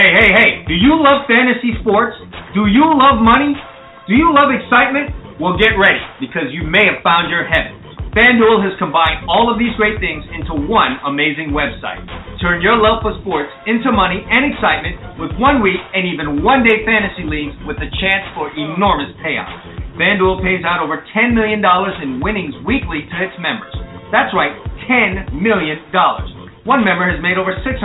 [0.00, 2.16] Hey, hey, hey, do you love fantasy sports?
[2.56, 3.52] Do you love money?
[4.08, 5.12] Do you love excitement?
[5.36, 7.76] Well, get ready because you may have found your heaven.
[8.16, 12.00] FanDuel has combined all of these great things into one amazing website.
[12.40, 16.64] Turn your love for sports into money and excitement with one week and even one
[16.64, 19.52] day fantasy leagues with a chance for enormous payouts.
[20.00, 23.76] FanDuel pays out over $10 million in winnings weekly to its members.
[24.08, 24.56] That's right,
[24.88, 25.76] $10 million.
[26.70, 27.82] One member has made over 600,000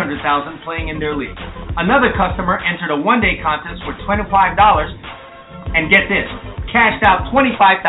[0.62, 1.34] playing in their league.
[1.74, 4.30] Another customer entered a one-day contest for $25
[5.74, 6.30] and get this,
[6.70, 7.82] cashed out $25,000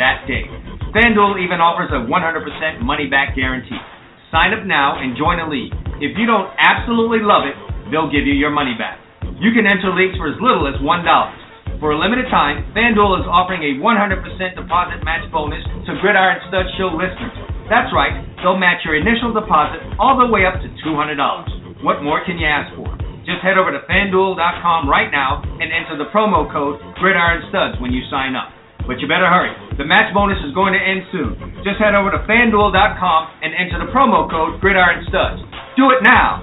[0.00, 0.48] that day.
[0.96, 2.08] FanDuel even offers a 100%
[2.80, 3.76] money-back guarantee.
[4.32, 5.76] Sign up now and join a league.
[6.00, 7.56] If you don't absolutely love it,
[7.92, 8.96] they'll give you your money back.
[9.36, 11.76] You can enter leagues for as little as $1.
[11.76, 16.64] For a limited time, FanDuel is offering a 100% deposit match bonus to Gridiron Stud
[16.80, 17.45] Show listeners.
[17.66, 21.82] That's right, they'll match your initial deposit all the way up to $200.
[21.82, 22.86] What more can you ask for?
[23.26, 27.90] Just head over to fanduel.com right now and enter the promo code Gridiron Studs when
[27.90, 28.54] you sign up.
[28.86, 29.50] But you better hurry.
[29.76, 31.34] The match bonus is going to end soon.
[31.66, 35.42] Just head over to fanduel.com and enter the promo code Gridiron Studs.
[35.74, 36.38] Do it now.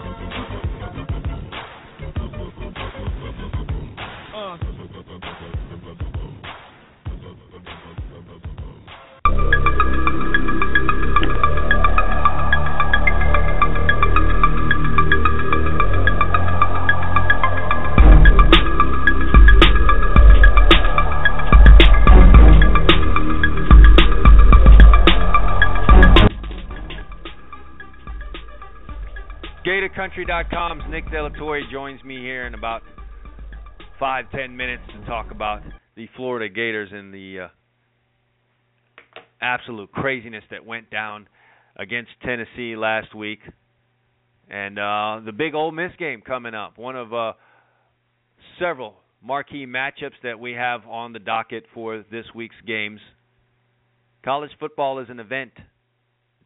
[10.76, 10.83] Uh.
[29.96, 32.82] GatorCountry.com's Nick DeLaTorre joins me here in about
[34.00, 35.62] five ten minutes to talk about
[35.96, 37.48] the Florida Gators and the uh,
[39.42, 41.28] absolute craziness that went down
[41.76, 43.40] against Tennessee last week,
[44.50, 46.78] and uh, the big Ole Miss game coming up.
[46.78, 47.34] One of uh,
[48.60, 53.00] several marquee matchups that we have on the docket for this week's games.
[54.26, 55.52] College football is an event,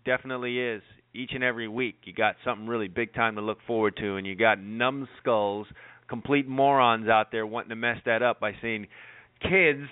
[0.05, 0.81] definitely is
[1.17, 1.95] each and every week.
[2.03, 5.67] You got something really big time to look forward to, and you got numbskulls,
[6.07, 8.87] complete morons out there wanting to mess that up by saying
[9.41, 9.87] kids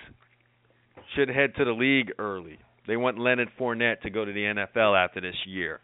[1.14, 2.58] should head to the league early.
[2.86, 5.80] They want Leonard Fournette to go to the NFL after this year.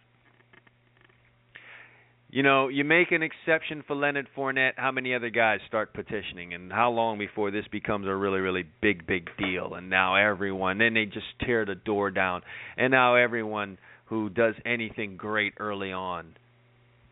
[2.30, 4.72] You know, you make an exception for Leonard Fournette.
[4.76, 8.64] How many other guys start petitioning, and how long before this becomes a really, really
[8.80, 9.74] big, big deal?
[9.74, 12.40] And now everyone, then they just tear the door down,
[12.78, 13.76] and now everyone
[14.12, 16.34] who does anything great early on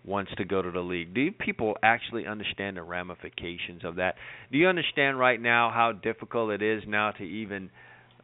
[0.04, 1.14] wants to go to the league.
[1.14, 4.16] Do people actually understand the ramifications of that?
[4.52, 7.70] Do you understand right now how difficult it is now to even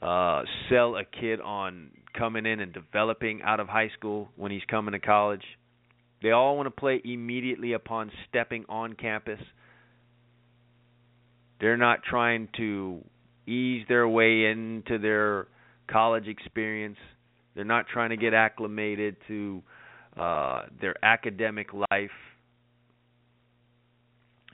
[0.03, 4.65] uh sell a kid on coming in and developing out of high school when he's
[4.71, 5.45] coming to college?
[6.23, 9.41] They all want to play immediately upon stepping on campus.
[11.63, 13.03] They're not trying to
[13.47, 15.47] ease their way into their
[15.91, 16.99] college experience.
[17.57, 19.63] They're not trying to get acclimated to
[20.17, 22.11] uh, their academic life.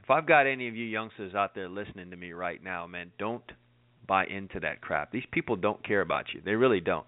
[0.03, 3.11] If I've got any of you youngsters out there listening to me right now, man,
[3.19, 3.45] don't
[4.07, 5.11] buy into that crap.
[5.11, 6.41] These people don't care about you.
[6.45, 7.07] They really don't.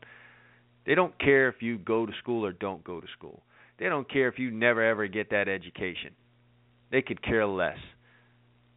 [0.84, 3.42] They don't care if you go to school or don't go to school.
[3.78, 6.12] They don't care if you never ever get that education.
[6.90, 7.78] They could care less.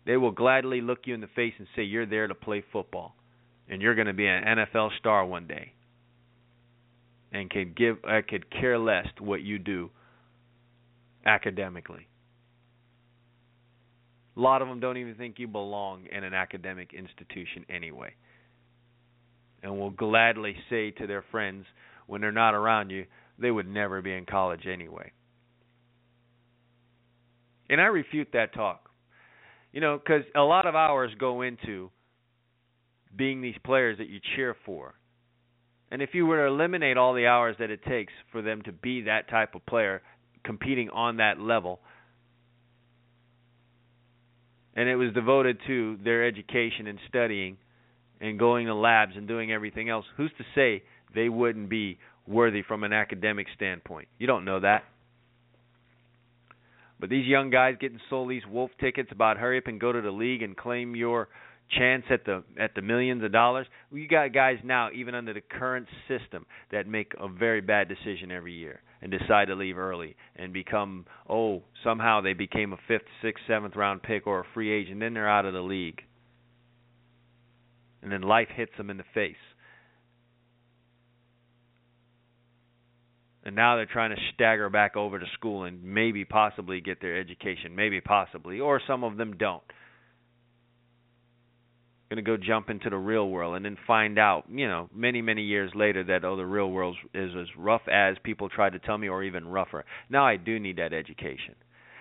[0.06, 3.16] They will gladly look you in the face and say you're there to play football
[3.70, 5.74] and you're going to be an NFL star one day.
[7.32, 9.90] And could give I could care less what you do
[11.26, 12.08] academically.
[14.36, 18.14] A lot of them don't even think you belong in an academic institution anyway.
[19.64, 21.66] And will gladly say to their friends
[22.06, 23.06] when they're not around you,
[23.40, 25.12] they would never be in college anyway.
[27.70, 28.90] And I refute that talk.
[29.74, 31.90] You know, because a lot of hours go into
[33.16, 34.94] being these players that you cheer for.
[35.92, 38.72] And if you were to eliminate all the hours that it takes for them to
[38.72, 40.02] be that type of player,
[40.44, 41.80] competing on that level,
[44.76, 47.58] and it was devoted to their education and studying
[48.20, 50.84] and going to labs and doing everything else, who's to say
[51.16, 54.08] they wouldn't be worthy from an academic standpoint.
[54.20, 54.84] You don't know that.
[57.00, 60.02] But these young guys getting sold these wolf tickets about hurry up and go to
[60.02, 61.30] the league and claim your
[61.70, 63.68] chance at the at the millions of dollars.
[63.92, 68.32] You got guys now, even under the current system, that make a very bad decision
[68.32, 73.08] every year and decide to leave early and become oh somehow they became a fifth,
[73.22, 76.02] sixth, seventh round pick or a free agent, then they're out of the league,
[78.02, 79.36] and then life hits them in the face.
[83.48, 87.18] and now they're trying to stagger back over to school and maybe possibly get their
[87.18, 89.64] education, maybe possibly, or some of them don't.
[92.10, 95.22] Going to go jump into the real world and then find out, you know, many
[95.22, 98.80] many years later that oh the real world is as rough as people tried to
[98.80, 99.84] tell me or even rougher.
[100.10, 101.56] Now I do need that education.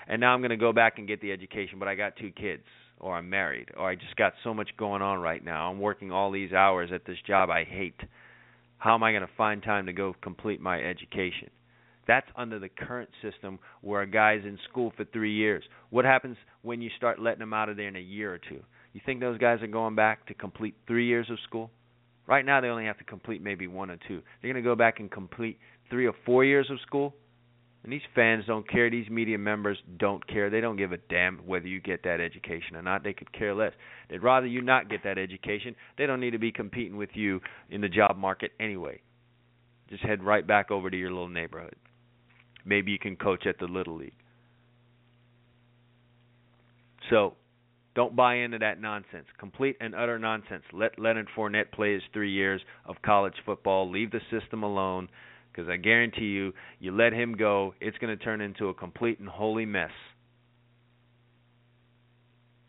[0.06, 2.30] And now I'm going to go back and get the education, but I got two
[2.30, 2.62] kids
[3.00, 5.68] or I'm married or I just got so much going on right now.
[5.70, 8.00] I'm working all these hours at this job I hate
[8.78, 11.50] how am I going to find time to go complete my education?
[12.06, 15.64] That's under the current system where a guy's in school for three years.
[15.90, 18.62] What happens when you start letting them out of there in a year or two?
[18.96, 21.70] You think those guys are going back to complete three years of school?
[22.26, 24.22] Right now, they only have to complete maybe one or two.
[24.40, 25.58] They're going to go back and complete
[25.90, 27.12] three or four years of school.
[27.84, 28.88] And these fans don't care.
[28.88, 30.48] These media members don't care.
[30.48, 33.04] They don't give a damn whether you get that education or not.
[33.04, 33.72] They could care less.
[34.08, 35.76] They'd rather you not get that education.
[35.98, 39.02] They don't need to be competing with you in the job market anyway.
[39.90, 41.76] Just head right back over to your little neighborhood.
[42.64, 44.14] Maybe you can coach at the little league.
[47.10, 47.34] So,
[47.96, 49.26] don't buy into that nonsense.
[49.40, 50.62] Complete and utter nonsense.
[50.72, 53.90] Let Leonard Fournette play his three years of college football.
[53.90, 55.08] Leave the system alone
[55.50, 59.18] because I guarantee you, you let him go, it's going to turn into a complete
[59.18, 59.90] and holy mess.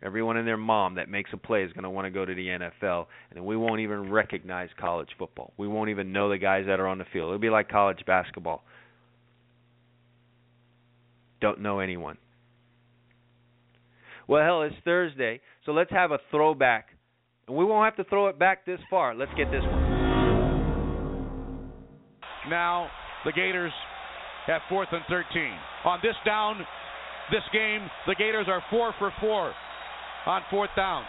[0.02, 2.34] Everyone and their mom that makes a play is going to want to go to
[2.34, 5.54] the NFL, and we won't even recognize college football.
[5.58, 7.30] We won't even know the guys that are on the field.
[7.30, 8.64] It'll be like college basketball.
[11.42, 12.18] Don't know anyone.
[14.28, 16.90] Well, hell, it's Thursday, so let's have a throwback.
[17.48, 19.16] And we won't have to throw it back this far.
[19.16, 19.88] Let's get this one.
[22.50, 22.92] Now
[23.24, 23.72] the Gators
[24.48, 25.24] have fourth and 13.
[25.86, 26.60] On this down,
[27.32, 29.54] this game, the Gators are four for four
[30.28, 31.08] on fourth downs.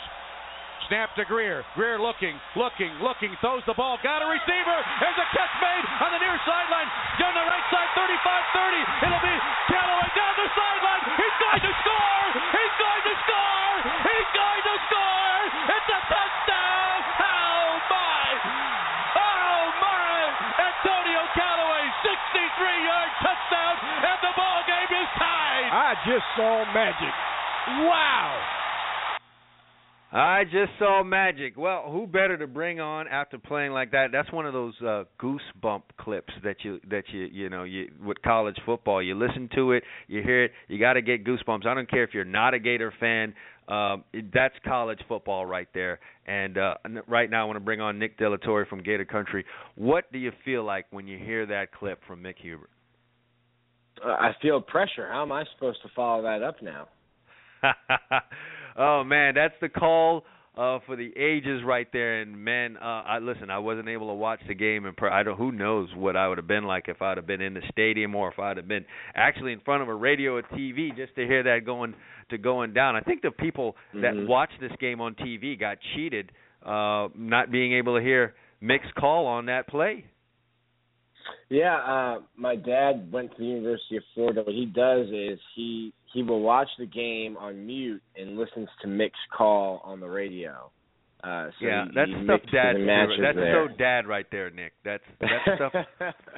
[0.87, 1.66] Snap to Grier.
[1.75, 4.79] Grier looking, looking, looking, throws the ball, got a receiver.
[5.03, 6.89] There's a catch made on the near sideline.
[7.19, 9.11] Down the right side, 35 30.
[9.11, 9.37] It'll be
[26.09, 27.14] just saw magic.
[27.68, 28.40] Wow!
[30.11, 31.59] I just saw magic.
[31.59, 34.06] Well, who better to bring on after playing like that?
[34.11, 38.22] That's one of those uh goosebump clips that you that you you know you with
[38.22, 39.02] college football.
[39.02, 41.66] You listen to it, you hear it, you got to get goosebumps.
[41.66, 43.34] I don't care if you're not a Gator fan.
[43.68, 46.00] Um, that's college football right there.
[46.26, 46.74] And uh,
[47.06, 49.44] right now, I want to bring on Nick DeLaTorre from Gator Country.
[49.74, 52.70] What do you feel like when you hear that clip from Mick Hubert?
[54.05, 55.09] Uh, I feel pressure.
[55.11, 56.88] How am I supposed to follow that up now?
[58.76, 60.24] oh man, that's the call
[60.59, 64.14] uh for the ages right there and man uh I listen I wasn't able to
[64.14, 66.86] watch the game and per- I don't who knows what I would have been like
[66.88, 68.84] if I'd have been in the stadium or if I'd have been
[69.14, 71.94] actually in front of a radio or TV just to hear that going
[72.30, 72.96] to going down.
[72.96, 74.01] I think the people mm-hmm.
[74.01, 76.32] that watched this game on TV got cheated
[76.64, 80.07] uh not being able to hear Mick's call on that play.
[81.49, 84.43] Yeah, uh my dad went to the University of Florida.
[84.43, 88.89] What he does is he he will watch the game on mute and listens to
[88.89, 90.70] Mick's call on the radio.
[91.22, 92.76] Uh, so yeah, he, that's he stuff dad.
[92.76, 93.68] That's there.
[93.68, 94.72] so dad right there, Nick.
[94.85, 95.72] That's that's stuff.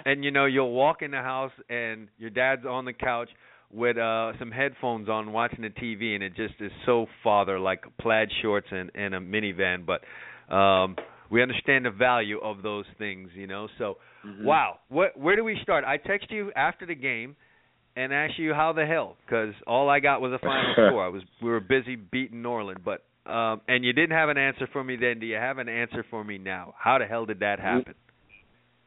[0.07, 3.29] and you know, you'll walk in the house and your dad's on the couch
[3.73, 7.85] with uh some headphones on watching the TV and it just is so father like
[8.01, 10.03] plaid shorts and and a minivan but
[10.53, 10.97] um
[11.31, 13.69] we understand the value of those things, you know.
[13.79, 14.45] So, mm-hmm.
[14.45, 15.85] wow, what where do we start?
[15.85, 17.37] I text you after the game
[17.97, 21.05] and ask you how the hell because all I got was a final score.
[21.05, 24.69] I was we were busy beating Norland, but um and you didn't have an answer
[24.73, 25.21] for me then.
[25.21, 26.75] Do you have an answer for me now?
[26.79, 27.95] How the hell did that happen?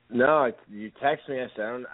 [0.10, 1.40] No, you text me.
[1.42, 1.86] I said I don't,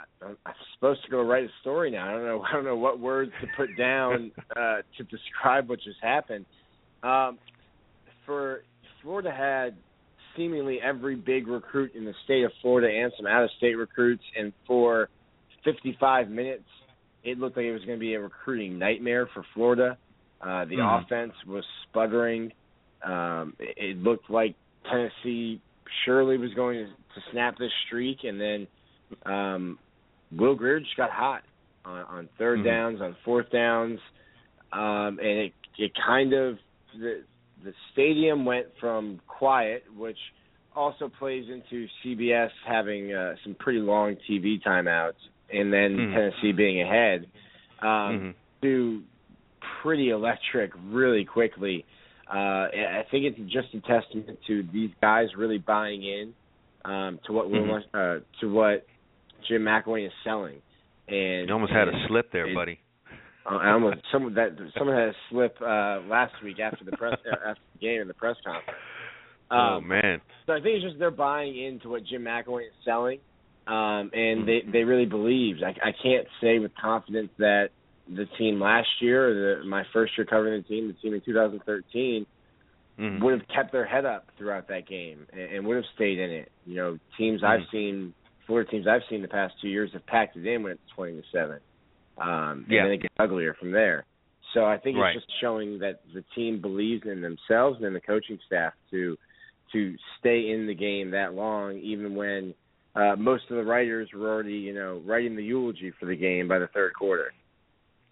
[0.45, 2.09] I'm supposed to go write a story now.
[2.09, 2.43] I don't know.
[2.49, 6.45] I don't know what words to put down uh, to describe what just happened.
[7.01, 7.37] Um,
[8.25, 8.63] for
[9.01, 9.77] Florida had
[10.39, 15.09] seemingly every big recruit in the state of Florida and some out-of-state recruits, and for
[15.65, 16.63] 55 minutes,
[17.25, 19.97] it looked like it was going to be a recruiting nightmare for Florida.
[20.41, 21.03] Uh, the Mhm.
[21.03, 22.53] offense was sputtering.
[23.03, 25.59] Um, it, it looked like Tennessee
[26.05, 28.67] surely was going to, to snap this streak, and then
[29.25, 29.77] um,
[30.31, 31.43] Will Grier just got hot
[31.83, 32.63] on, on 3rd Mhm.
[32.63, 33.99] downs, on fourth downs,
[34.71, 36.57] um, and it it kind of
[36.97, 37.23] the
[37.63, 40.17] the stadium went from quiet, which
[40.75, 45.13] also plays into CBS having uh, some pretty long TV timeouts,
[45.51, 46.13] and then Mhm.
[46.13, 47.27] Tennessee being ahead,
[47.81, 48.33] um, Mhm.
[48.61, 49.03] to
[49.81, 51.85] pretty electric really quickly.
[52.31, 56.33] Uh, I think it's just a testament to these guys really buying in
[56.85, 57.83] um, to what Mhm.
[57.93, 58.85] Uh, to what
[59.47, 60.61] Jim McElwain is selling.
[61.07, 62.79] And You almost had a slip there, it- buddy.
[63.45, 67.17] Uh, I almost someone that someone had a slip uh, last week after the press
[67.25, 68.79] uh, after the game in the press conference.
[69.51, 70.21] Um, oh man.
[70.45, 73.19] So I think it's just they're buying into what Jim McElwain is selling,
[73.67, 75.57] um, and they they really believe.
[75.63, 77.69] I, I can't say with confidence that
[78.07, 81.21] the team last year, or the, my first year covering the team, the team in
[81.21, 82.25] 2013,
[82.99, 83.21] Mhm.
[83.21, 86.29] would have kept their head up throughout that game and, and would have stayed in
[86.31, 86.51] it.
[86.65, 87.71] You know, teams I've Mhm.
[87.71, 88.13] seen,
[88.45, 91.13] Florida teams I've seen the past two years have packed it in when it's 20
[91.13, 91.59] to seven.
[92.19, 92.83] Um, and Yeah.
[92.83, 94.05] then it gets uglier from there.
[94.53, 95.15] So I think Right.
[95.15, 99.17] it's just showing that the team believes in themselves and in the coaching staff to
[99.71, 102.55] to stay in the game that long, even when
[102.95, 106.47] uh, most of the writers were already, you know, writing the eulogy for the game
[106.47, 107.31] by the third quarter.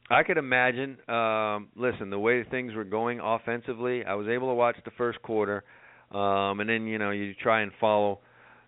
[0.09, 0.97] I could imagine.
[1.09, 5.21] Um, listen, the way things were going offensively, I was able to watch the first
[5.21, 5.63] quarter,
[6.11, 8.19] um, and then you know you try and follow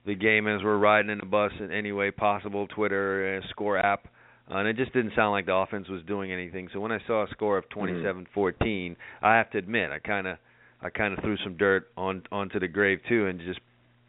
[0.06, 2.68] the game as we're riding in the bus in any way possible.
[2.68, 4.08] Twitter, uh, score app,
[4.50, 6.70] uh, and it just didn't sound like the offense was doing anything.
[6.74, 10.38] So when I saw a score of 27-14, I have to admit I kind of
[10.82, 13.60] I kind of threw some dirt on onto the grave too, and just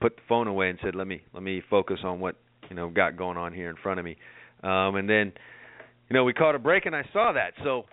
[0.00, 2.36] put the phone away and said, "Let me let me focus on what
[2.68, 4.16] you know got going on here in front of me."
[4.62, 5.32] Um, and then
[6.10, 7.52] you know, we caught a break and I saw that.
[7.62, 7.84] So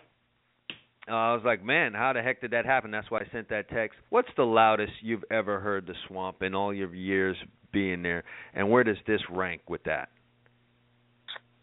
[1.07, 2.91] uh, I was like, man, how the heck did that happen?
[2.91, 3.97] That's why I sent that text.
[4.09, 7.37] What's the loudest you've ever heard the swamp in all your years
[7.71, 8.23] being there?
[8.55, 10.09] And where does this rank with that?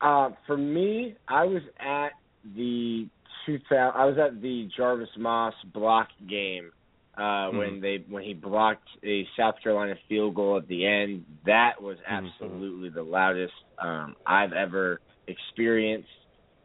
[0.00, 2.10] Uh, for me, I was at
[2.54, 3.08] the
[3.46, 3.92] 2000.
[3.94, 6.70] I was at the Jarvis Moss block game
[7.16, 7.58] uh, Mhm.
[7.58, 11.24] when they when he blocked a South Carolina field goal at the end.
[11.44, 12.04] That was Mhm.
[12.06, 16.08] absolutely the loudest um, I've ever experienced.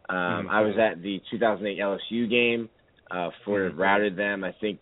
[0.10, 0.50] Um, Mhm.
[0.50, 2.70] I was at the 2008 LSU game.
[3.12, 3.80] Uh, Florida Mhm.
[3.80, 4.44] routed them.
[4.44, 4.82] I think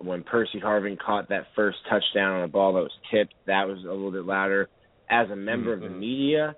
[0.00, 3.84] when Percy Harvin caught that first touchdown on a ball that was tipped, that was
[3.84, 4.68] a little bit louder.
[5.08, 5.98] As a member of the Mhm.
[5.98, 6.56] media,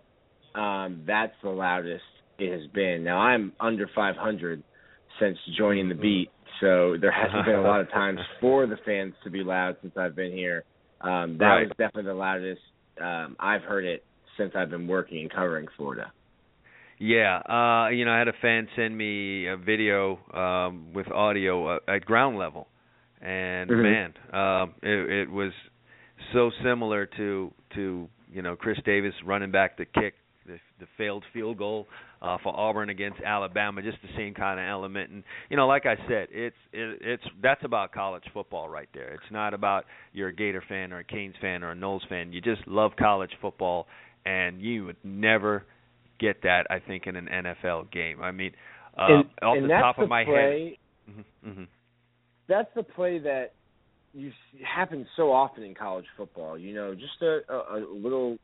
[0.57, 2.05] um, that's the loudest
[2.39, 3.05] it has been.
[3.05, 4.63] Now I'm under 500
[5.21, 6.31] since joining the beat,
[6.61, 9.95] so there hasn't been a lot of times for the fans to be loud since
[9.97, 10.65] I've been here.
[11.01, 11.63] Um, that Right.
[11.69, 12.61] was definitely the loudest
[13.01, 14.05] um, I've heard it
[14.39, 16.13] since I've been working and covering Florida.
[16.99, 21.77] Yeah, uh, you know, I had a fan send me a video um, with audio
[21.77, 22.69] uh, at ground level,
[23.21, 23.83] and Mhm.
[23.83, 25.53] man, uh, it, it was
[26.33, 30.15] so similar to to you know Chris Davis running back the kick,
[30.47, 31.87] the, the failed field goal
[32.23, 35.11] uh, for Auburn against Alabama, just the same kind of element.
[35.11, 39.13] And you know, like I said, it's it, it's that's about college football right there.
[39.15, 42.33] It's not about you're a Gator fan or a Canes fan or a Noles fan.
[42.33, 43.87] You just love college football,
[44.25, 45.65] and you would never
[46.19, 46.67] get that.
[46.71, 48.23] I think in an NFL game.
[48.23, 48.53] I mean,
[48.99, 51.25] uh, and, off and the top the of my play, head.
[51.45, 51.65] hmm
[52.49, 53.53] that's the play that
[54.15, 54.33] you
[54.65, 56.59] happens so often in college football.
[56.59, 58.39] You know, just a, a, a little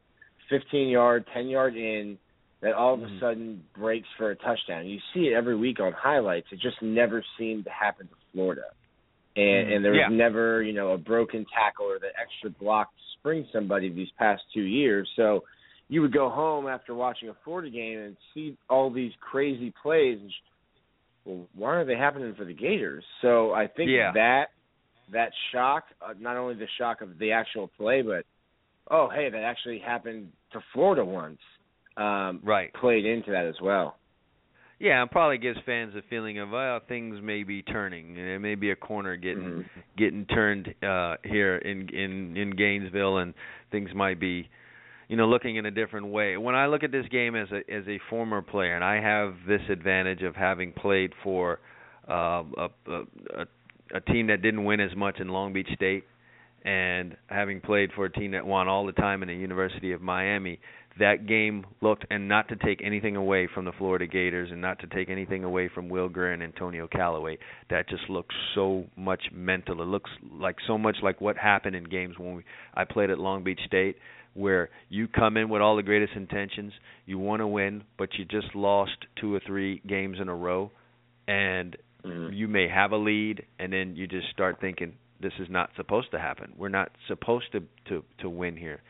[0.53, 2.19] 15 yard, 10 yard in
[2.61, 4.87] that all of a sudden breaks for a touchdown.
[4.87, 6.47] You see it every week on highlights.
[6.53, 8.67] It just never seemed to happen to Florida.
[9.35, 9.77] And Mhm.
[9.77, 10.09] and there was Yeah.
[10.09, 14.43] never, you know, a broken tackle or the extra block to spring somebody these past
[14.53, 15.11] 2 years.
[15.17, 15.45] So
[15.89, 20.21] you would go home after watching a Florida game and see all these crazy plays
[20.21, 20.33] and
[21.25, 23.05] well, why aren't they happening for the Gators?
[23.21, 24.13] So I think Yeah.
[24.13, 24.51] that
[25.09, 28.25] that shock, uh, not only the shock of the actual play, but
[28.93, 31.41] oh, hey, that actually happened to Florida once,
[31.97, 32.73] um, Right.
[32.75, 33.97] played into that as well.
[34.79, 38.15] Yeah, it probably gives fans a feeling of well, things may be turning.
[38.15, 39.65] There may be a corner getting Mhm.
[39.97, 43.33] getting turned uh here in in in Gainesville, and
[43.71, 44.49] things might be,
[45.09, 46.37] you know, looking in a different way.
[46.37, 49.37] When I look at this game as a as a former player, and I have
[49.47, 51.61] this advantage of having played for
[52.09, 53.47] uh, a a
[53.95, 56.05] a team that didn't win as much in Long Beach State,
[56.65, 60.01] and having played for a team that won all the time in the University of
[60.01, 60.61] Miami,
[60.99, 64.79] that game looked, and not to take anything away from the Florida Gators, and not
[64.81, 67.39] to take anything away from Will Grier and Antonio Callaway,
[67.71, 69.81] that just looks so much mental.
[69.81, 72.43] It looks like so much like what happened in games when we,
[72.75, 73.97] I played at Long Beach State,
[74.35, 76.73] where you come in with all the greatest intentions,
[77.07, 80.71] you want to win, but you just lost two or three games in a row,
[81.27, 82.35] and Mhm.
[82.35, 86.11] you may have a lead, and then you just start thinking, this is not supposed
[86.11, 86.53] to happen.
[86.57, 88.83] We're not supposed to to to win here.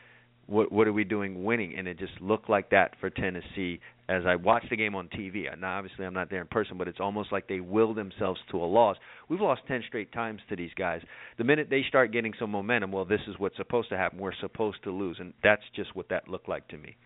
[0.47, 1.75] What what are we doing winning?
[1.77, 3.79] And it just looked like that for Tennessee
[4.09, 5.51] as I watched the game on TV.
[5.51, 8.57] And obviously I'm not there in person, but it's almost like they will themselves to
[8.57, 8.97] a loss.
[9.29, 11.01] We've lost 10 straight times to these guys.
[11.37, 14.19] The minute they start getting some momentum, well, this is what's supposed to happen.
[14.19, 16.97] We're supposed to lose, and that's just what that looked like to me.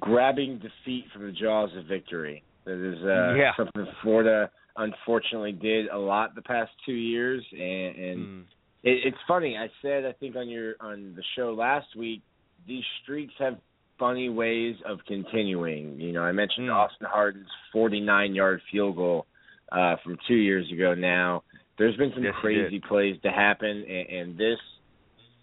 [0.00, 2.42] Grabbing defeat from the jaws of victory.
[2.64, 3.52] That is uh, Yeah.
[3.56, 8.42] something Florida unfortunately did a lot the past two years, and, and Mm.
[8.82, 9.56] it, it's funny.
[9.56, 12.22] I said I think on your on the show last week,
[12.66, 13.58] these streaks have
[13.98, 16.00] funny ways of continuing.
[16.00, 16.74] You know, I mentioned Mm.
[16.74, 19.26] Austin Hardin's 49 yard field goal
[19.70, 20.94] uh, from two years ago.
[20.94, 21.44] Now
[21.78, 24.58] there's been some Yes, crazy plays to happen, and, and this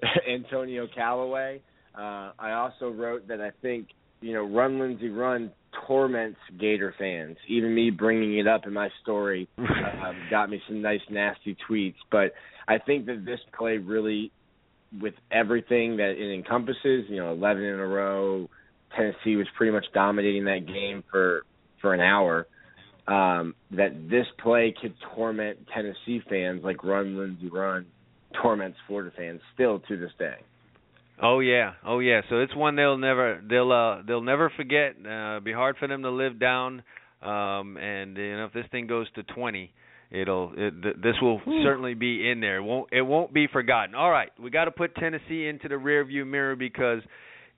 [0.30, 1.62] Antonio Callaway.
[1.98, 3.88] Uh, I also wrote that I think
[4.22, 5.52] you know Run Lindsay Run
[5.88, 7.38] torments Gator fans.
[7.48, 11.96] Even me bringing it up in my story um, got me some nice nasty tweets.
[12.12, 12.34] But
[12.68, 14.32] I think that this play really,
[15.00, 18.50] with everything that it encompasses, you know, 11 in a row,
[18.96, 21.44] Tennessee was pretty much dominating that game for
[21.82, 22.48] for an hour.
[23.08, 27.88] Um, that this play could torment Tennessee fans like Run Lindsay Run
[28.40, 30.36] torments Florida fans still to this day.
[31.22, 32.22] Oh yeah, oh yeah.
[32.30, 34.96] So it's one they'll never they'll uh they'll never forget.
[35.06, 36.84] Uh be hard for them to live down.
[37.22, 39.72] Um and you know if this thing goes to 20,
[40.12, 42.58] it'll it, th- this will certainly be in there.
[42.58, 43.96] It won't it won't be forgotten.
[43.96, 47.02] All right, we got to put Tennessee into the rearview mirror because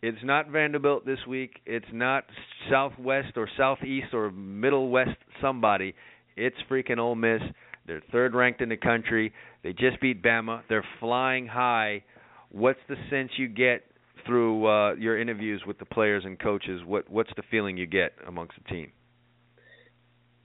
[0.02, 1.60] it's not Vanderbilt this week.
[1.68, 2.26] It's not
[2.72, 5.94] Southwest or Southeast or Middle West somebody.
[6.36, 7.42] It's freaking Ole Miss.
[7.86, 9.32] They're third ranked in the country.
[9.64, 10.62] They just beat Bama.
[10.70, 12.04] They're flying high
[12.52, 13.84] what's the sense you get
[14.26, 16.82] through uh, your interviews with the players and coaches?
[16.86, 18.92] What what's the feeling you get amongst the team?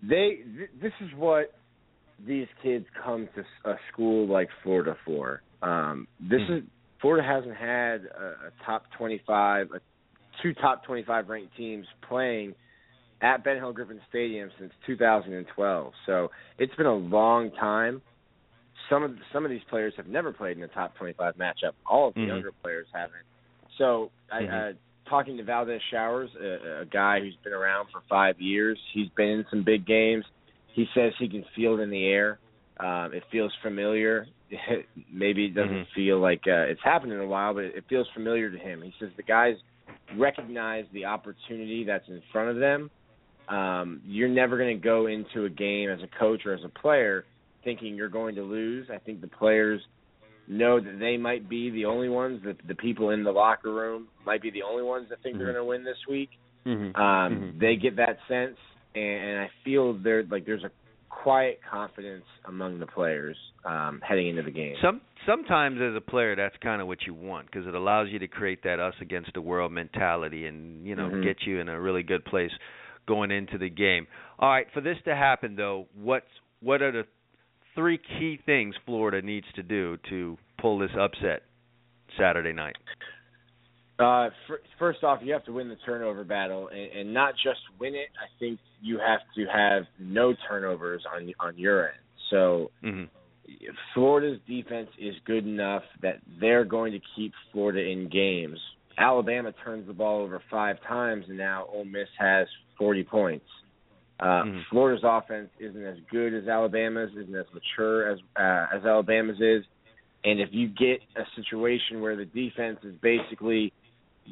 [0.03, 1.53] They th- this is what
[2.27, 5.43] these kids come to a school like Florida for.
[5.63, 6.53] Um, this Hmm.
[6.55, 6.63] is
[7.01, 9.69] Florida hasn't had a, a top 25,
[10.43, 12.55] two top 25 ranked teams playing
[13.21, 15.93] at Ben Hill Griffin Stadium since 2012.
[16.07, 18.03] So it's been a long time.
[18.89, 21.73] Some of some of these players have never played in a top 25 matchup.
[21.87, 22.27] All of the Mhm.
[22.29, 23.25] younger players haven't.
[23.79, 24.71] So I, Mhm.
[24.71, 24.73] uh,
[25.09, 29.29] talking to Valdez Showers, a, a guy who's been around for five years, he's been
[29.29, 30.25] in some big games.
[30.73, 32.39] He says he can feel it in the air.
[32.79, 34.27] Um, it feels familiar.
[35.11, 35.93] Maybe it doesn't Mhm.
[35.95, 38.83] feel like uh, it's happened in a while, but it feels familiar to him.
[38.83, 39.57] He says the guys
[40.17, 42.91] recognize the opportunity that's in front of them.
[43.49, 46.69] Um, you're never going to go into a game as a coach or as a
[46.69, 47.25] player
[47.67, 48.87] thinking you're going to lose.
[48.91, 49.81] I think the players
[50.49, 54.07] know that they might be the only ones, that the people in the locker room
[54.25, 55.55] might be the only ones that think they're Mhm.
[55.55, 56.31] going to win this week.
[56.65, 57.01] Mm-hmm.
[57.01, 58.57] Um, They get that sense,
[58.95, 60.71] and, I feel there like there's a
[61.09, 64.77] quiet confidence among the players um, heading into the game.
[64.81, 68.21] Some sometimes as a player, that's kind of what you want because it allows you
[68.21, 71.23] to create that us against the world mentality, and you know Mhm.
[71.25, 72.53] get you in a really good place
[73.07, 74.07] going into the game.
[74.39, 77.07] All right, for this to happen though, what's what are the
[77.77, 81.43] three key things Florida needs to do to pull this upset
[82.19, 82.77] Saturday night?
[83.99, 87.61] Uh, fir- first off, you have to win the turnover battle, and, and not just
[87.79, 88.09] win it.
[88.21, 91.99] I think you have to have no turnovers on on your end.
[92.31, 93.05] So Mm-hmm.
[93.95, 98.59] Florida's defense is good enough that they're going to keep Florida in games.
[98.99, 102.47] Alabama turns the ball over five times, and now Ole Miss has
[102.79, 103.45] 40 points.
[104.19, 104.65] Uh, Mhm.
[104.71, 109.65] Florida's offense isn't as good as Alabama's, isn't as mature as uh, as Alabama's is,
[110.25, 113.73] and if you get a situation where the defense is basically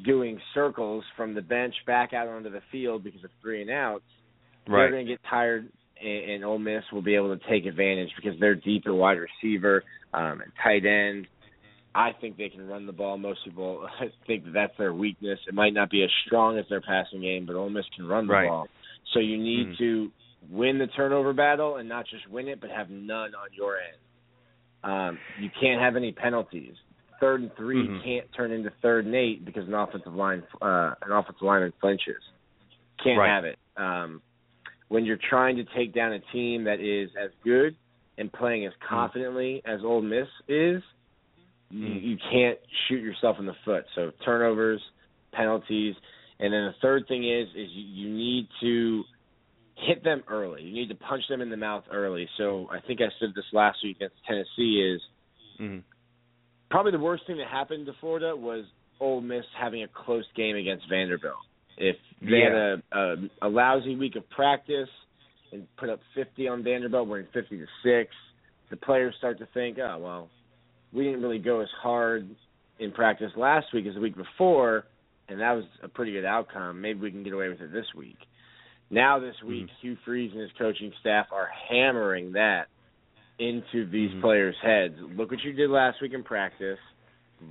[0.04, 4.04] doing circles from the bench back out onto the field because of three and outs,
[4.66, 4.84] Right.
[4.84, 5.68] they're going to get tired,
[6.02, 9.18] and, and Ole Miss will be able to take advantage because they're deep at wide
[9.18, 11.26] receiver, um, and tight end.
[11.94, 13.18] I think they can run the ball.
[13.18, 13.86] Most people
[14.26, 15.38] think that that's their weakness.
[15.46, 18.26] It might not be as strong as their passing game, but Ole Miss can run
[18.26, 18.48] the Right.
[18.48, 18.66] ball.
[19.12, 19.78] So you need Mhm.
[19.78, 20.12] to
[20.50, 23.96] win the turnover battle and not just win it, but have none on your end.
[24.82, 26.76] Um, you can't have any penalties.
[27.20, 28.02] Third and 3 Mhm.
[28.02, 32.22] can't turn into third and eight because an offensive line, uh, an offensive lineman flinches.
[32.98, 33.28] Can't Right.
[33.28, 33.58] have it.
[33.76, 34.20] Um,
[34.88, 37.74] when you're trying to take down a team that is as good
[38.18, 40.82] and playing as confidently as Ole Miss is,
[41.70, 42.02] you, Mhm.
[42.02, 43.86] you can't shoot yourself in the foot.
[43.94, 44.82] So turnovers,
[45.32, 45.96] penalties,
[46.40, 49.04] and then the third thing is is you, you need to
[49.76, 50.62] hit them early.
[50.62, 52.28] You need to punch them in the mouth early.
[52.36, 55.00] So I think I said this last week against Tennessee is
[55.60, 55.82] Mhm.
[56.70, 58.64] probably the worst thing that happened to Florida was
[59.00, 61.36] Ole Miss having a close game against Vanderbilt.
[61.76, 64.88] If they had a, a a lousy week of practice
[65.52, 68.14] and put up 50 on Vanderbilt, winning 50 to six,
[68.70, 70.28] the players start to think, oh well,
[70.92, 72.28] we didn't really go as hard
[72.78, 74.84] in practice last week as the week before,
[75.28, 76.80] and that was a pretty good outcome.
[76.80, 78.18] Maybe we can get away with it this week.
[78.90, 82.68] Now this week, Hugh Freeze and his coaching staff are hammering that
[83.38, 84.20] into these Mhm.
[84.20, 85.00] players' heads.
[85.00, 86.78] Look what you did last week in practice.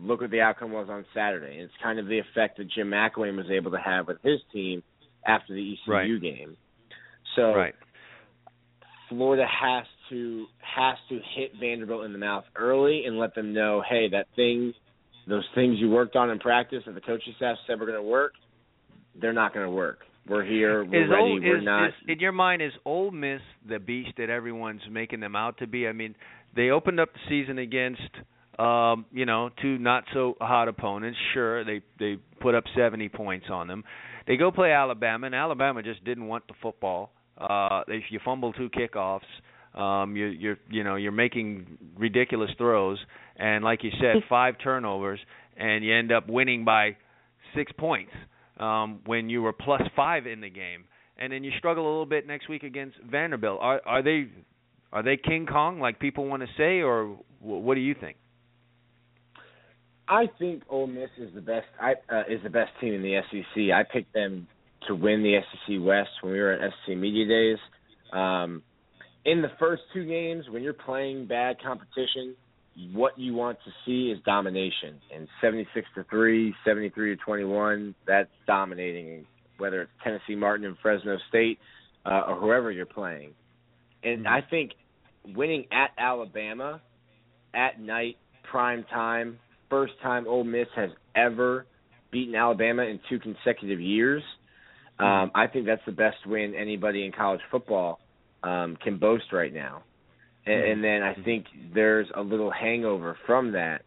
[0.03, 1.59] Look what the outcome was on Saturday.
[1.59, 4.82] It's kind of the effect that Jim McElwain was able to have with his team
[5.26, 6.21] after the ECU Right.
[6.21, 6.57] game.
[7.36, 7.76] So Right.
[9.09, 13.82] Florida has to has to hit Vanderbilt in the mouth early and let them know,
[13.82, 14.74] hey, that thing,
[15.28, 18.03] those things you worked on in practice that the coaching staff said were going to
[18.03, 18.34] work,
[19.19, 19.99] they're not going to work.
[20.28, 20.86] We're here.
[20.86, 21.21] We're is ready.
[21.21, 21.88] Ole, we're is, not.
[21.88, 25.67] is in your mind is Ole Miss the beast that everyone's making them out to
[25.67, 25.88] be?
[25.88, 26.15] I mean,
[26.55, 28.01] they opened up the season against
[28.59, 31.17] um, you know, two not so hot opponents.
[31.34, 33.84] Sure, they they put up 70 points on them.
[34.28, 37.11] They go play Alabama and Alabama just didn't want the football.
[37.38, 39.21] Uh if you fumble two kickoffs,
[39.76, 42.99] um you you're you know, you're making ridiculous throws
[43.36, 45.19] and like you said, five turnovers
[45.57, 46.95] and you end up winning by
[47.55, 48.11] 6 points
[48.59, 50.86] um, when you were plus five in the game,
[51.17, 53.59] and then you struggle a little bit next week against Vanderbilt.
[53.61, 54.28] Are are they
[54.91, 58.17] are they King Kong like people want to say, or what do you think?
[60.07, 61.65] I think Ole Miss is the best.
[61.80, 63.74] I uh, is the best team in the SEC.
[63.74, 64.47] I picked them
[64.88, 67.57] to win the SEC West when we were at SEC Media Days.
[68.11, 68.61] Um,
[69.26, 72.36] in the first two games, when you're playing bad competition,
[72.91, 74.99] what you want to see is domination.
[75.15, 79.26] And 76 to three, 73 to 21, that's dominating.
[79.59, 81.59] Whether it's Tennessee Martin and Fresno State
[82.05, 83.34] uh, or whoever you're playing,
[84.03, 84.71] and I think
[85.36, 86.82] winning at Alabama
[87.53, 88.17] at night,
[88.49, 89.38] prime time,
[89.69, 91.67] first time Ole Miss has ever
[92.11, 94.24] beaten Alabama in two consecutive years.
[94.99, 97.99] Um, I think that's the best win anybody in college football
[98.44, 99.84] um, can boast right now.
[100.46, 103.84] And, and then I think there's a little hangover from that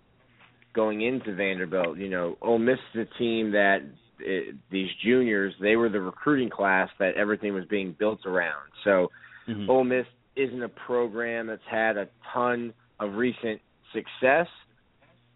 [0.74, 1.98] going into Vanderbilt.
[1.98, 3.78] You know, Ole Miss is a team that
[4.18, 8.70] uh these juniors they were the recruiting class that everything was being built around.
[8.82, 9.10] So
[9.48, 9.70] Mm-hmm.
[9.70, 13.60] Ole Miss isn't a program that's had a ton of recent
[13.92, 14.48] success.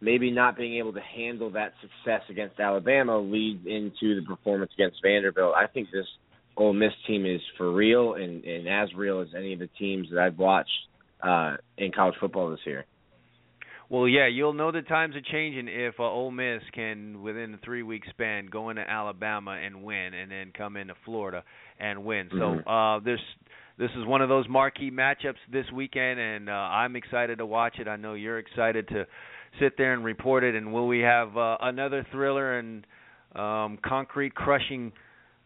[0.01, 4.99] Maybe not being able to handle that success against Alabama leads into the performance against
[5.03, 5.55] Vanderbilt.
[5.55, 6.07] I think this
[6.57, 10.09] Ole Miss team is for real and, and as real as any of the teams
[10.11, 10.71] that I've watched
[11.23, 12.85] uh, in college football this year.
[13.89, 17.59] Well, yeah, you'll know the times are changing if uh, Ole Miss can, within a
[17.65, 21.43] three-week span, go into Alabama and win, and then come into Florida
[21.81, 22.29] and win.
[22.29, 22.65] Mhm.
[22.65, 23.19] So uh, this
[23.79, 27.79] this is one of those marquee matchups this weekend, and uh, I'm excited to watch
[27.81, 27.89] it.
[27.89, 29.07] I know you're excited to
[29.59, 30.55] sit there and report it.
[30.55, 32.87] And will we have uh, another thriller and
[33.35, 34.93] um, concrete crushing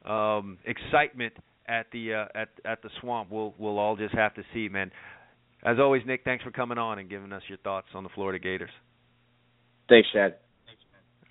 [0.04, 1.34] um, excitement
[1.66, 3.30] at the uh, at at the swamp.
[3.30, 4.90] We'll we'll all just have to see, man.
[5.64, 8.38] As always, Nick, thanks for coming on and giving us your thoughts on the Florida
[8.38, 8.70] Gators.
[9.88, 10.36] Thanks, Chad.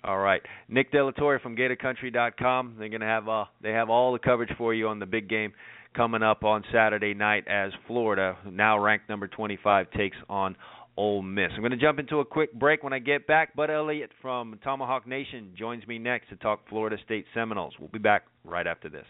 [0.02, 2.76] All right, Nick DeLaTorre from GatorCountry.com.
[2.78, 5.52] They're gonna have uh they have all the coverage for you on the big game
[5.94, 10.56] coming up on Saturday night as Florida, now ranked number 25, takes on
[10.96, 11.50] Ole Miss.
[11.54, 13.54] I'm going to jump into a quick break when I get back.
[13.56, 17.74] Bud Elliott from Tomahawk Nation joins me next to talk Florida State Seminoles.
[17.78, 19.06] We'll be back right after this.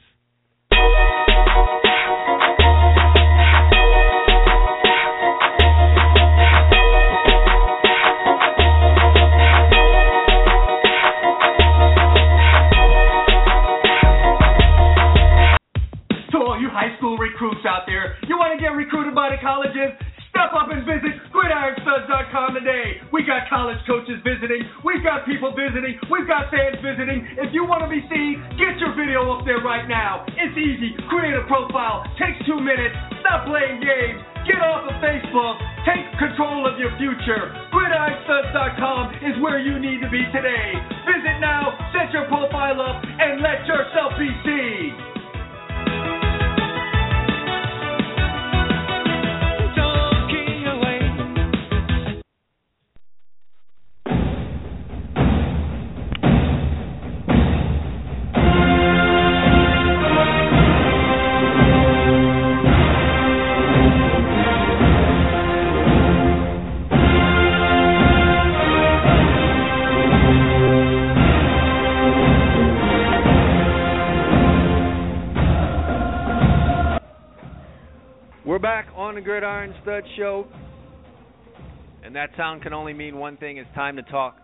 [82.15, 83.57] And that sound can only mean one thing.
[83.57, 84.37] It's time to talk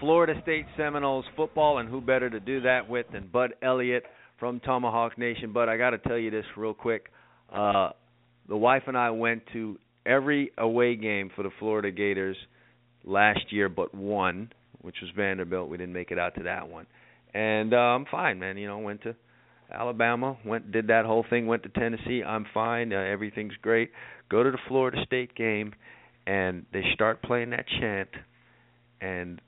[0.00, 4.02] Florida State Seminoles football, and who better to do that with than Bud Elliott
[4.38, 5.50] from Tomahawk Nation.
[5.54, 7.06] But I got to tell you this real quick.
[7.50, 7.92] Uh,
[8.50, 12.36] the wife and I went to every away game for the Florida Gators
[13.02, 15.70] last year but one, which was Vanderbilt.
[15.70, 16.86] We didn't make it out to that one.
[17.32, 18.58] And uh, I'm fine, man.
[18.58, 19.16] You know, went to
[19.72, 22.22] Alabama, went did that whole thing, went to Tennessee.
[22.22, 22.92] I'm fine.
[22.92, 23.90] Uh, everything's great.
[24.28, 25.72] Go to the Florida State game
[26.30, 28.08] and they start playing that chant
[29.00, 29.40] and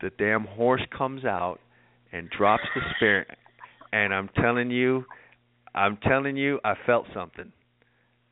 [0.00, 1.60] the damn horse comes out
[2.10, 3.24] and drops the spear
[3.92, 5.04] and I'm telling you
[5.74, 7.52] I'm telling you I felt something.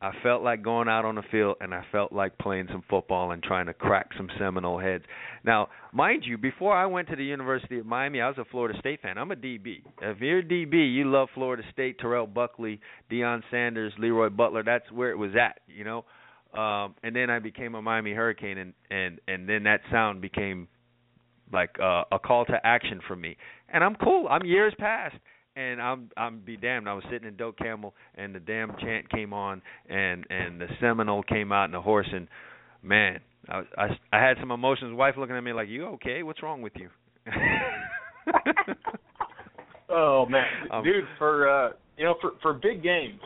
[0.01, 3.31] I felt like going out on the field and I felt like playing some football
[3.31, 5.03] and trying to crack some Seminole heads.
[5.45, 8.77] Now, mind you, before I went to the University of Miami, I was a Florida
[8.79, 9.17] State fan.
[9.17, 9.83] I'm a DB.
[10.01, 14.63] If you're a DB, you love Florida State, Terrell Buckley, Deion Sanders, Leroy Butler.
[14.63, 16.03] That's where it was at, you know.
[16.53, 20.67] Um and then I became a Miami Hurricane and and and then that sound became
[21.51, 23.35] like uh, a call to action for me.
[23.73, 24.27] And I'm cool.
[24.29, 25.15] I'm years past
[25.55, 26.87] and I'm I'm be damned.
[26.87, 30.67] I was sitting in Doak Campbell, and the damn chant came on, and and the
[30.79, 32.27] Seminole came out, and the horse, and
[32.81, 34.95] man, I I I had some emotions.
[34.95, 36.23] Wife looking at me like, "You okay?
[36.23, 36.89] What's wrong with you?"
[39.89, 43.19] oh man, Um, dude, for uh, you know, for for big games,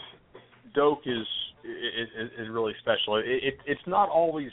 [0.74, 1.28] Dope is
[1.66, 3.18] is, is really special.
[3.18, 4.52] It, it it's not always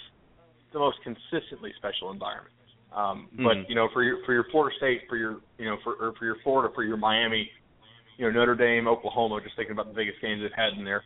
[0.73, 2.55] the most consistently special environment.
[2.93, 3.69] Um, but Mhm.
[3.69, 6.25] you know, for your for your Florida State, for your you know for or for
[6.25, 7.51] your Florida, for your Miami,
[8.19, 11.03] you know Notre Dame, Oklahoma, just thinking about the biggest games they've had in there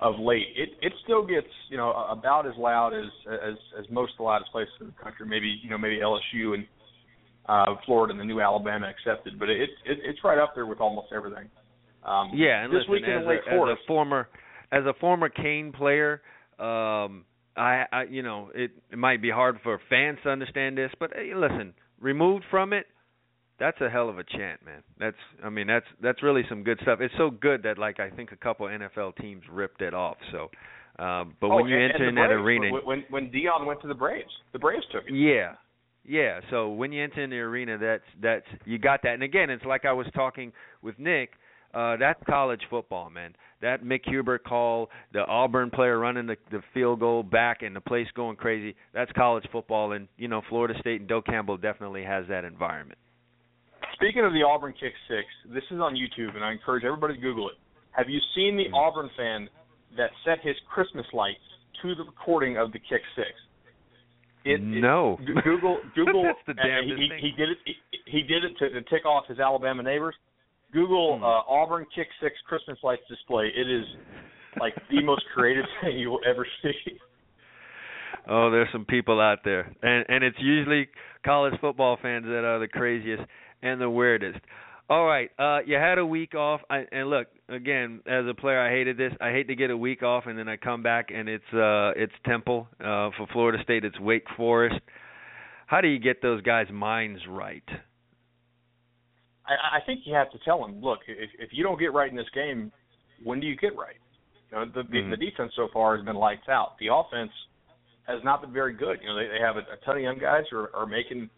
[0.00, 4.12] of late, it it still gets you know about as loud as as as most
[4.12, 5.26] of the loudest places in the country.
[5.26, 6.66] Maybe you know maybe LSU and
[7.48, 10.80] uh, Florida and the new Alabama accepted, but it, it it's right up there with
[10.80, 11.48] almost everything.
[12.04, 14.28] Um, Yeah, and this listen, weekend as, in Lake a, as a former
[14.72, 16.20] as a former Cane player,
[16.58, 17.24] um,
[17.56, 21.12] I, I you know it, it might be hard for fans to understand this, but
[21.14, 22.86] hey, listen, removed from it,
[23.58, 24.82] that's a hell of a chant, man.
[24.98, 27.00] That's I mean that's that's really some good stuff.
[27.00, 30.16] It's so good that like I think a couple NFL teams ripped it off.
[30.32, 30.50] So,
[31.02, 33.66] um, but oh, when you and, enter and in that arena, when when when Deion
[33.66, 35.14] went to the Braves, the Braves took it.
[35.14, 35.54] yeah.
[36.10, 39.12] Yeah, so when you enter in the arena that's that's you got that.
[39.12, 41.32] And again, it's like I was talking with Nick,
[41.74, 43.34] uh that's college football, man.
[43.60, 47.80] That Mick Hubert call, the Auburn player running the the field goal back and the
[47.80, 52.04] place going crazy, that's college football and you know, Florida State and Doak Campbell definitely
[52.04, 52.98] has that environment.
[53.94, 57.20] Speaking of the Auburn kick six, this is on YouTube, and I encourage everybody to
[57.20, 57.56] Google it.
[57.92, 59.48] Have you seen the Auburn fan
[59.96, 61.42] that set his Christmas lights
[61.82, 63.30] to the recording of the kick six?
[64.44, 65.18] It, No.
[65.20, 66.22] It, Google Google.
[66.22, 67.18] That's the uh, damnedest he, thing.
[67.20, 67.58] he did it.
[67.64, 67.74] He,
[68.06, 70.14] he did it to, to tick off his Alabama neighbors.
[70.72, 71.24] Google Hmm.
[71.24, 73.48] uh, Auburn kick six Christmas lights display.
[73.54, 73.84] It is
[74.60, 76.98] like the most creative thing you will ever see.
[78.28, 80.88] Oh, there's some people out there, and and it's usually
[81.24, 83.22] college football fans that are the craziest
[83.62, 84.38] and the weirdest.
[84.90, 85.30] All right.
[85.38, 88.00] Uh, you had a week off, I, and look again.
[88.06, 89.12] As a player, I hated this.
[89.20, 91.92] I hate to get a week off, and then I come back and it's uh,
[91.96, 92.68] it's Temple.
[92.80, 94.76] Uh, for Florida State, it's Wake Forest.
[95.66, 97.62] How do you get those guys' minds right?
[99.48, 102.10] I, I think you have to tell them, look, if if you don't get right
[102.10, 102.70] in this game,
[103.24, 103.96] when do you get right?
[104.50, 105.10] You know, the Mm-hmm.
[105.10, 106.78] the, defense so far has been lights out.
[106.80, 107.32] The offense
[108.06, 108.98] has not been very good.
[109.02, 111.28] You know, they they have a, a ton of young guys who are, are making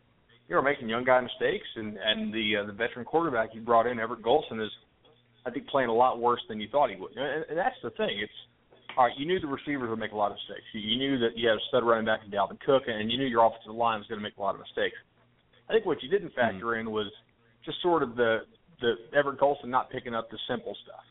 [0.48, 3.86] you know making young guy mistakes, and and the uh, the veteran quarterback you brought
[3.86, 4.70] in, Everett Golson, is
[5.46, 7.16] I think playing a lot worse than you thought he would.
[7.16, 8.20] And, and that's the thing.
[8.22, 8.32] It's
[8.96, 9.18] all right.
[9.18, 10.66] You knew the receivers would make a lot of mistakes.
[10.74, 13.18] You, you knew that you had a stud running back in Dalvin Cook, and you
[13.18, 14.96] knew your offensive line was going to make a lot of mistakes.
[15.68, 17.10] I think what you didn't factor in was
[17.64, 18.40] just sort of the
[18.80, 21.04] the Everett Golson not picking up the simple stuff,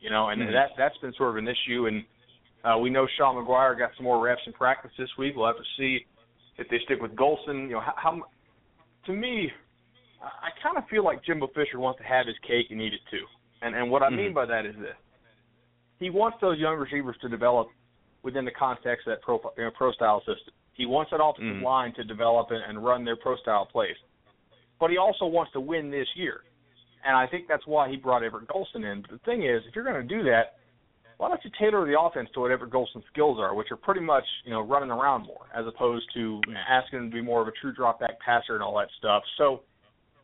[0.00, 0.52] you know, and Mhm.
[0.52, 1.86] that that's been sort of an issue.
[1.86, 2.04] And
[2.64, 5.36] uh, we know Sean Maguire got some more reps in practice this week.
[5.36, 6.04] We'll have to see
[6.58, 7.68] if they stick with Golson.
[7.68, 8.22] You know, how, how
[9.06, 9.52] to me,
[10.20, 13.00] I, kind of feel like Jimbo Fisher wants to have his cake and eat it
[13.10, 13.26] too.
[13.62, 14.34] And and what I mean Mhm.
[14.34, 14.96] by that is this:
[16.00, 17.68] he wants those young receivers to develop
[18.22, 20.54] within the context of that pro you know, pro style system.
[20.74, 21.62] He wants that offensive Mhm.
[21.62, 23.96] line to develop and, and run their pro style plays.
[24.82, 26.40] But he also wants to win this year.
[27.06, 29.02] And I think that's why he brought Everett Golson in.
[29.02, 30.58] But the thing is, if you're going to do that,
[31.18, 34.00] why don't you tailor the offense to what Everett Golson's skills are, which are pretty
[34.00, 37.46] much, you know, running around more, as opposed to asking him to be more of
[37.46, 39.22] a true drop back passer and all that stuff.
[39.38, 39.62] So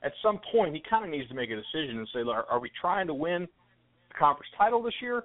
[0.02, 2.58] at some point he kind of needs to make a decision and say, look, are
[2.58, 3.46] we trying to win
[4.08, 5.22] the conference title this year?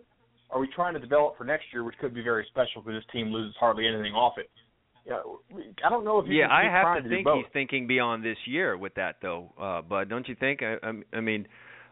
[0.52, 3.12] Are we trying to develop for next year, which could be very special because this
[3.12, 4.52] team loses hardly anything off it?
[5.06, 5.20] Yeah,
[5.86, 8.78] I don't know if yeah, I have trying to think he's thinking beyond this year
[8.78, 10.10] with that, though, uh, Bud.
[10.10, 10.62] Don't you think?
[10.64, 11.46] I, I, I mean,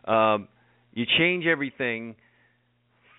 [0.05, 0.47] um,
[0.93, 2.15] you change everything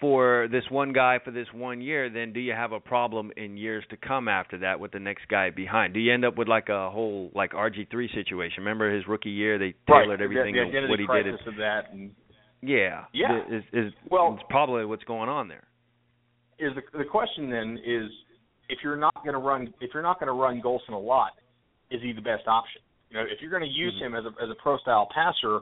[0.00, 3.56] for this one guy for this one year, then do you have a problem in
[3.56, 5.94] years to come after that with the next guy behind?
[5.94, 8.64] Do you end up with like a whole like RG three situation?
[8.64, 11.34] Remember his rookie year, they tailored the- everything the, to what he did.
[11.46, 12.10] of that, and
[12.62, 13.42] yeah, Yeah.
[13.48, 15.64] Is is Well- it's probably what's going on there.
[16.58, 18.10] is the the question then is
[18.72, 21.32] if you're not going to run if you're not going to run Golson a lot,
[21.90, 22.80] is he the best option?
[23.10, 24.14] You know, if you're going to use Mm-hmm.
[24.14, 25.60] him as a as a pro style passer,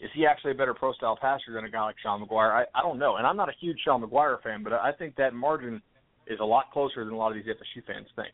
[0.00, 2.52] is he actually a better pro style passer than a guy like Sean Maguire?
[2.52, 5.16] I I don't know, and I'm not a huge Sean Maguire fan, but I think
[5.16, 5.80] that margin
[6.26, 8.28] is a lot closer than a lot of these FSU fans think.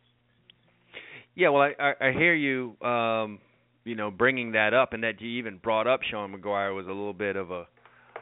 [1.35, 2.77] Yeah, well, I I, I hear you.
[2.87, 3.39] Um,
[3.85, 6.89] you know, bringing that up, and that you even brought up Sean Maguire was a
[6.89, 7.69] little bit of a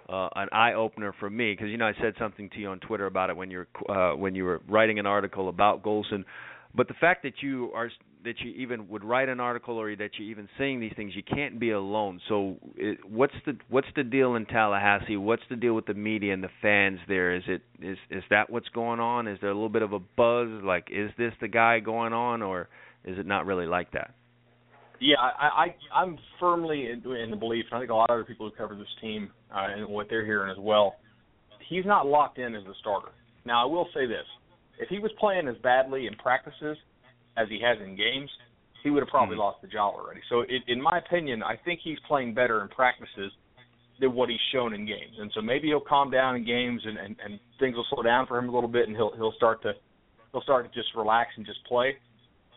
[0.09, 2.80] uh, an eye opener for me because you know I said something to you on
[2.80, 6.24] Twitter about it when you were uh, when you were writing an article about Golson.
[6.74, 7.90] But the fact that you are
[8.24, 11.22] that you even would write an article or that you're even saying these things, you
[11.22, 12.20] can't be alone.
[12.28, 15.16] So, it, what's the what's the deal in Tallahassee?
[15.16, 17.36] What's the deal with the media and the fans there?
[17.36, 19.28] Is it is is that what's going on?
[19.28, 20.48] Is there a little bit of a buzz?
[20.64, 22.68] Like, is this the guy going on, or
[23.05, 24.14] is it not really like that?
[25.01, 28.14] Yeah, I, I I'm firmly in, in the belief, and I think a lot of
[28.14, 30.97] other people who cover this team uh, and what they're hearing as well.
[31.68, 33.09] He's not locked in as the starter.
[33.45, 34.24] Now, I will say this:
[34.78, 36.76] if he was playing as badly in practices
[37.36, 38.30] as he has in games,
[38.82, 40.20] he would have probably lost the job already.
[40.28, 43.32] So, it, in my opinion, I think he's playing better in practices
[44.01, 45.14] than what he's shown in games.
[45.18, 48.27] And so maybe he'll calm down in games, and, and, and things will slow down
[48.27, 49.73] for him a little bit, and he'll he'll start to
[50.32, 51.97] he'll start to just relax and just play.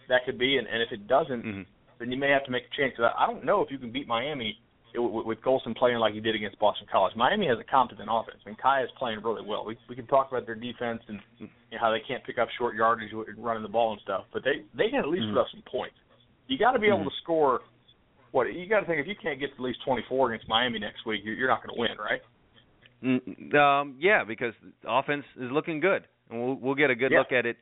[0.10, 1.62] That could be, and, and if it doesn't, Mm-hmm.
[2.00, 2.96] Then you may have to make a change.
[2.96, 4.60] 'Cause I I don't know if you can beat Miami
[4.96, 7.16] with, with Golson playing like he did against Boston College.
[7.16, 8.38] Miami has a competent offense.
[8.46, 9.66] I mean, Kaaya is playing really well.
[9.66, 12.50] We we can talk about their defense and you know, how they can't pick up
[12.58, 15.38] short yardage with running the ball and stuff, but they they can at least put
[15.40, 15.96] up some points.
[16.48, 17.62] You got to be able to score.
[18.32, 20.80] What you got to think if you can't get to at least 24 against Miami
[20.80, 22.22] next week, you're, you're not going to win, right?
[23.04, 24.54] Mm, Um, yeah, because
[24.86, 27.20] offense is looking good, and we'll we'll get a good Yeah.
[27.20, 27.58] look at it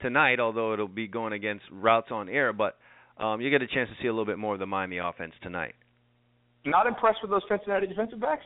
[0.00, 0.40] tonight.
[0.40, 2.76] Although it'll be going against routes on air, but
[3.20, 5.32] um, you get a chance to see a little bit more of the Miami offense
[5.42, 5.74] tonight.
[6.64, 8.44] Not impressed with those Cincinnati defensive backs.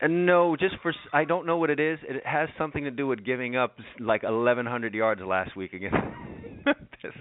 [0.00, 1.98] And no, just for I don't know what it is.
[2.02, 5.96] It has something to do with giving up like 1,100 yards last week against
[6.64, 7.12] this,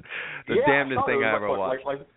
[0.48, 1.85] the yeah, damnedest I thing I ever like, watched.
[1.85, 2.07] Like, like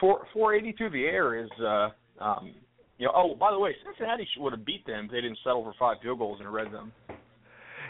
[0.00, 1.88] four four eighty through the air is uh
[2.20, 2.54] um
[2.98, 5.64] you know oh by the way Cincinnati would have beat them if they didn't settle
[5.64, 6.92] for five field goals in a red zone.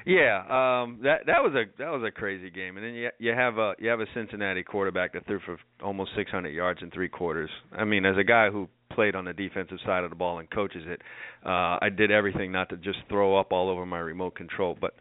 [0.06, 3.32] Yeah, um, that that was a that was a crazy game, and then you you
[3.32, 7.08] have a you have a Cincinnati quarterback that threw for almost 600 yards in three
[7.08, 7.50] quarters.
[7.72, 10.50] I mean, as a guy who played on the defensive side of the ball and
[10.50, 11.00] coaches it,
[11.44, 14.76] uh, I did everything not to just throw up all over my remote control.
[14.80, 14.94] But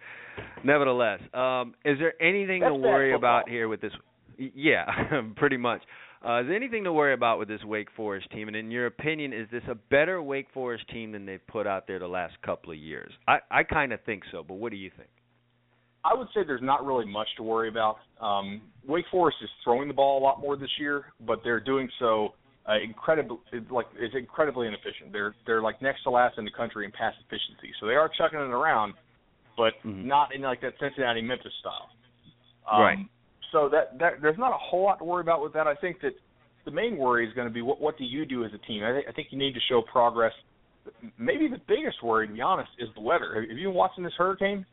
[0.64, 3.94] nevertheless, um, is there anything That's to worry about here with this?
[4.38, 4.86] Yeah,
[5.36, 5.82] pretty much.
[6.28, 8.50] Uh, is there anything to worry about with this Wake Forest team?
[8.50, 11.88] And in your opinion, is this a better Wake Forest team than they've put out
[11.88, 13.14] there the last couple of years?
[13.28, 15.10] I I kind of think so, but what do you think?
[16.04, 17.98] I would say there's not really much to worry about.
[18.20, 21.90] Um, Wake Forest is throwing the ball a lot more this year, but they're doing
[21.98, 22.34] so
[22.68, 23.40] uh, incredible
[23.72, 25.14] like it's incredibly inefficient.
[25.14, 27.74] They're they're like next to last in the country in pass efficiency.
[27.80, 28.96] So they are chucking it around,
[29.56, 30.08] but Mm-hmm.
[30.08, 31.90] not in like that Cincinnati Memphis style.
[32.70, 32.98] Um, Right.
[33.58, 35.66] So that that there's not a whole lot to worry about with that.
[35.66, 36.14] I think that
[36.66, 38.84] the main worry is going to be what what do you do as a team.
[38.84, 40.34] I, think I think you need to show progress.
[41.18, 43.34] Maybe the biggest worry, to be honest, is the weather.
[43.34, 44.64] Have have you been watching this hurricane?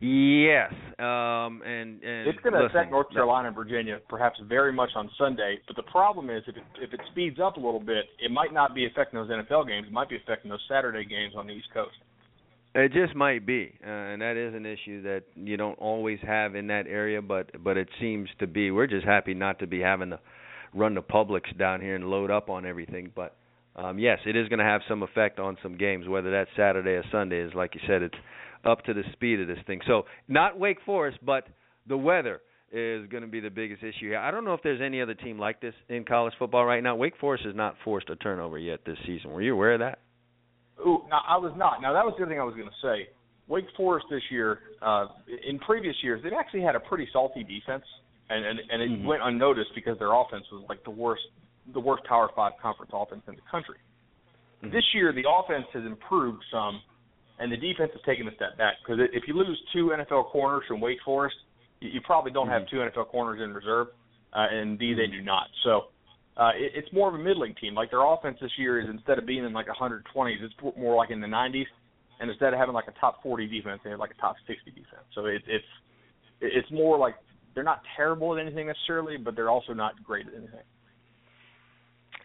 [0.00, 4.90] Yes, um, and and It's going to affect North Carolina and Virginia, perhaps very much
[4.96, 5.58] on Sunday.
[5.66, 8.52] But the problem is, if it, if it speeds up a little bit, it might
[8.52, 9.86] not be affecting those NFL games.
[9.86, 11.96] It might be affecting those Saturday games on the East Coast.
[12.72, 16.54] It just might be, uh, and that is an issue that you don't always have
[16.54, 18.70] in that area, but but it seems to be.
[18.70, 20.20] We're just happy not to be having to
[20.72, 23.10] run the Publix down here and load up on everything.
[23.14, 23.36] But
[23.74, 26.90] um, yes, it is going to have some effect on some games, whether that's Saturday
[26.90, 27.40] or Sunday.
[27.40, 28.14] Is like you said, it's
[28.64, 29.80] up to the speed of this thing.
[29.88, 31.48] So not Wake Forest, but
[31.88, 32.40] the weather
[32.70, 34.18] is going to be the biggest issue here.
[34.18, 36.94] I don't know if there's any other team like this in college football right now.
[36.94, 39.32] Wake Forest has not forced a turnover yet this season.
[39.32, 39.98] Were you aware of that?
[40.86, 41.82] Ooh, now I was not.
[41.82, 43.08] Now that was the other thing I was going to say.
[43.48, 45.06] Wake Forest this year, uh,
[45.46, 47.84] in previous years, they've actually had a pretty salty defense,
[48.28, 49.04] and and, and it Mhm.
[49.04, 51.22] went unnoticed because their offense was like the worst,
[51.72, 53.78] the worst Power Five conference offense in the country.
[54.62, 56.82] This year, the offense has improved some,
[57.38, 58.74] and the defense has taken a step back.
[58.84, 61.36] Because if you lose two NFL corners from Wake Forest,
[61.80, 63.88] you, you probably don't have two NFL corners in reserve,
[64.34, 65.48] uh, and indeed they do not.
[65.64, 65.86] So
[66.36, 67.74] uh, it, it's more of a middling team.
[67.74, 71.10] Like their offense this year is instead of being in like 120s, it's more like
[71.10, 71.66] in the 90s,
[72.20, 74.70] and instead of having like a top 40 defense, they have like a top 60
[74.70, 75.04] defense.
[75.14, 75.64] So it, it's
[76.40, 77.14] it's more like
[77.54, 80.60] they're not terrible at anything necessarily, but they're also not great at anything.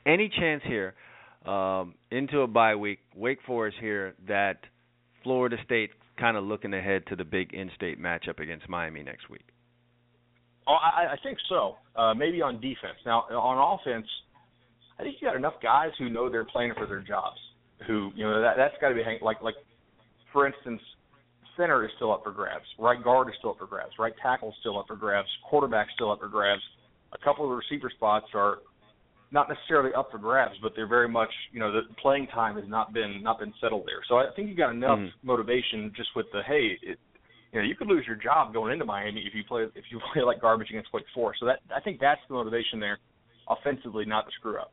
[0.06, 0.94] any chance here
[1.46, 4.60] um, into a bye week, Wake Forest here that
[5.24, 9.46] Florida State kind of looking ahead to the big in-state matchup against Miami next week?
[10.68, 11.76] Oh, I, I think so.
[11.96, 12.98] Uh, maybe on defense.
[13.06, 14.08] Now on offense,
[15.00, 17.38] I think you got enough guys who know they're playing for their jobs.
[17.88, 19.56] Who you know that that's got to be hang- like like
[20.32, 20.82] for instance,
[21.58, 22.66] center is still up for grabs.
[22.80, 23.92] Right guard is still up for grabs.
[24.00, 25.28] Right tackle is still up for grabs.
[25.50, 26.62] Quarterback still up for grabs.
[27.14, 28.60] A couple of the receiver spots are
[29.32, 32.68] not necessarily up for grabs, but they're very much you know the playing time has
[32.68, 34.02] not been not been settled there.
[34.08, 35.12] So I think you got enough Mhm.
[35.24, 36.98] motivation just with the hey, it,
[37.56, 40.00] you know you could lose your job going into Miami if you play if you
[40.14, 41.40] play like garbage against Wake Forest.
[41.40, 43.00] So that I think that's the motivation there,
[43.50, 44.72] offensively, not to screw up.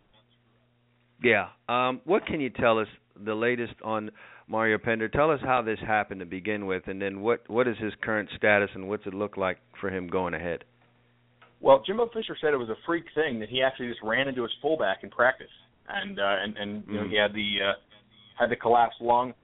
[1.22, 1.48] Yeah.
[1.68, 2.88] Um, what can you tell us
[3.24, 4.10] the latest on
[4.48, 5.08] Mario Pender?
[5.08, 8.28] Tell us how this happened to begin with, and then what what is his current
[8.36, 10.64] status, and what's it look like for him going ahead?
[11.60, 14.42] Well, Jimbo Fisher said it was a freak thing that he actually just ran into
[14.42, 15.46] his fullback in practice,
[15.88, 17.10] and uh, and and you know Mm.
[17.10, 17.72] he had the uh,
[18.40, 19.34] had the collapsed lung.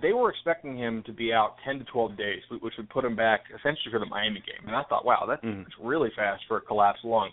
[0.00, 3.14] They were expecting him to be out 10 to 12 days, which would put him
[3.14, 4.66] back essentially for the Miami game.
[4.66, 5.64] And I thought, wow, that's, Mhm.
[5.64, 7.30] that's really fast for a collapsed lung.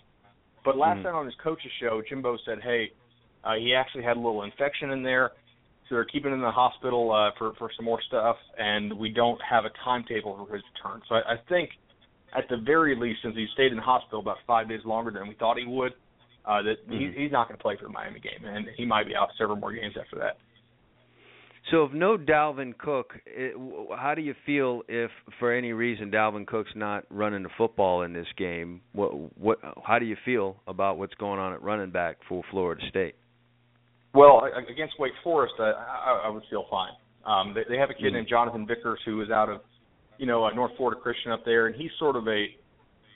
[0.64, 1.04] But last Mhm.
[1.04, 2.92] night on his coach's show, Jimbo said, hey,
[3.42, 5.32] uh, he actually had a little infection in there,
[5.88, 9.08] so they're keeping him in the hospital uh, for for some more stuff, and we
[9.10, 11.02] don't have a timetable for his return.
[11.08, 11.70] So I, I think,
[12.32, 15.26] at the very least, since he stayed in the hospital about five days longer than
[15.26, 15.94] we thought he would,
[16.44, 17.14] uh, that he, Mhm.
[17.14, 19.56] he's not going to play for the Miami game, and he might be out several
[19.56, 20.38] more games after that.
[21.70, 23.54] So, if no Dalvin Cook, it,
[23.96, 28.12] how do you feel if, for any reason, Dalvin Cook's not running the football in
[28.12, 28.80] this game?
[28.92, 32.82] What, what, how do you feel about what's going on at running back for Florida
[32.88, 33.14] State?
[34.12, 36.92] Well, against Wake Forest, I, I, I would feel fine.
[37.24, 38.14] Um, they, they have a kid Mhm.
[38.14, 39.60] named Jonathan Vickers who is out of,
[40.18, 42.46] you know, uh, North Florida Christian up there, and he's sort of a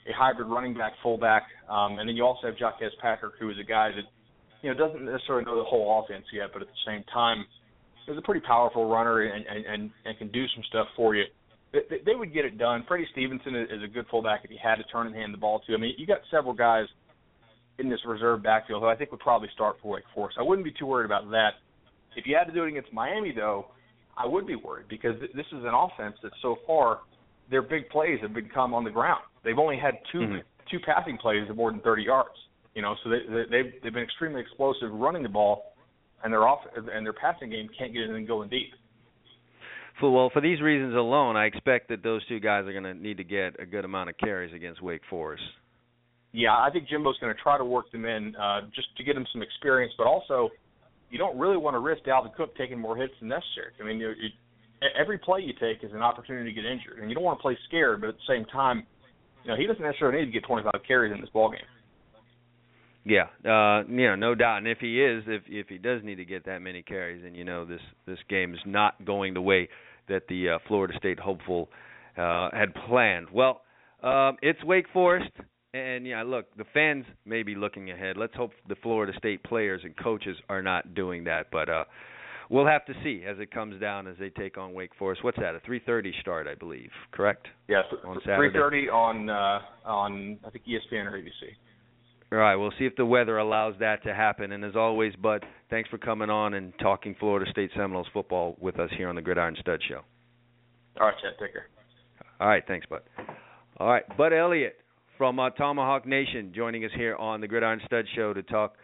[0.07, 1.43] a hybrid running back fullback.
[1.69, 4.05] Um, and then you also have Jacques Patrick, who is a guy that,
[4.61, 7.45] you know, doesn't necessarily know the whole offense yet, but at the same time,
[8.07, 11.23] is a pretty powerful runner and and and, and can do some stuff for you.
[11.73, 12.83] They, they- would get it done.
[12.87, 15.59] Freddie Stevenson is, a good fullback if he had to turn and hand the ball
[15.67, 15.73] to.
[15.73, 16.85] I mean, you got several guys
[17.77, 20.37] in this reserve backfield who I think would probably start for Wake Forest.
[20.39, 21.51] I wouldn't be too worried about that.
[22.15, 23.67] If you had to do it against Miami, though,
[24.17, 27.01] I would be worried because th- this is an offense that so far
[27.51, 29.21] their big plays have been come on the ground.
[29.43, 30.41] They've only had 2 Mhm.
[30.71, 32.35] two passing plays of more than 30 yards.
[32.73, 35.73] You know, so they, they they've they've been extremely explosive running the ball,
[36.23, 38.71] and their off and their passing game can't get anything going deep.
[39.99, 42.93] For, well, for these reasons alone, I expect that those two guys are going to
[42.93, 45.43] need to get a good amount of carries against Wake Forest.
[46.33, 49.15] Yeah, I think Jimbo's going to try to work them in uh, just to get
[49.15, 50.49] him some experience, but also
[51.09, 53.71] you don't really want to risk Dalvin Cook taking more hits than necessary.
[53.81, 54.29] I mean, you, you,
[54.99, 57.41] every play you take is an opportunity to get injured, and you don't want to
[57.41, 58.85] play scared, but at the same time,
[59.43, 61.61] you know, he doesn't necessarily need to get 25 carries in this ball game.
[63.07, 64.57] Yeah, uh, you know, no doubt.
[64.57, 67.35] And if he is, if if he does need to get that many carries, then
[67.35, 69.69] you know this this game is not going the way
[70.09, 71.69] that the uh, Florida State hopeful
[72.17, 73.27] uh, had planned.
[73.31, 73.61] Well,
[74.03, 75.31] um, it's Wake Forest,
[75.73, 78.17] And yeah, look, the fans may be looking ahead.
[78.17, 81.47] Let's hope the Florida State players and coaches are not doing that.
[81.51, 81.83] But uh
[82.49, 85.23] we'll have to see as it comes down as they take on Wake Forest.
[85.23, 85.55] What's that?
[85.55, 86.89] A 3:30 start, I believe.
[87.11, 87.47] Correct?
[87.67, 88.53] Yes, on three Saturday.
[88.57, 91.55] thirty on uh, on I think ESPN or ABC.
[92.29, 94.51] All right, we'll see if the weather allows that to happen.
[94.51, 98.79] And as always, Bud, thanks for coming on and talking Florida State Seminoles football with
[98.79, 100.01] us here on the Gridiron Stud Show.
[100.99, 101.67] All right, Chad, take care.
[102.41, 103.01] All right, thanks, Bud.
[103.77, 104.75] All right, Bud Elliott
[105.17, 108.75] from uh, Tomahawk Nation joining us here on the Gridiron Stud Show to talk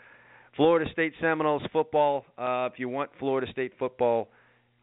[0.55, 2.25] Florida State Seminoles football.
[2.37, 4.29] Uh, if you want Florida State football,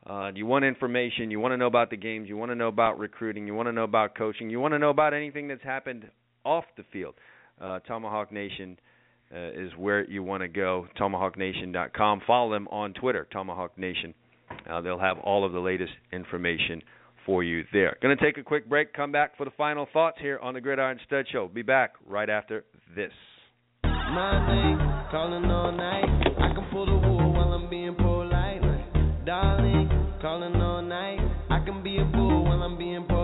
[0.06, 2.68] uh, you want information, you want to know about the games, you want to know
[2.68, 5.62] about recruiting, you want to know about coaching, you want to know about anything that's
[5.62, 6.08] happened
[6.44, 7.14] off the field.
[7.60, 8.78] Uh, Tomahawk Nation
[9.34, 10.86] uh, is where you want to go.
[10.98, 12.22] TomahawkNation.com.
[12.26, 14.14] Follow them on Twitter, Tomahawk Nation.
[14.68, 16.82] Uh, they'll have all of the latest information
[17.26, 17.96] for you there.
[18.02, 18.92] Going to take a quick break.
[18.92, 21.48] Come back for the final thoughts here on the Gridiron Stud Show.
[21.48, 22.64] Be back right after
[22.96, 23.12] this.
[29.26, 29.88] Darling,
[30.22, 31.18] calling all night.
[31.50, 33.19] I can be a fool while I'm being.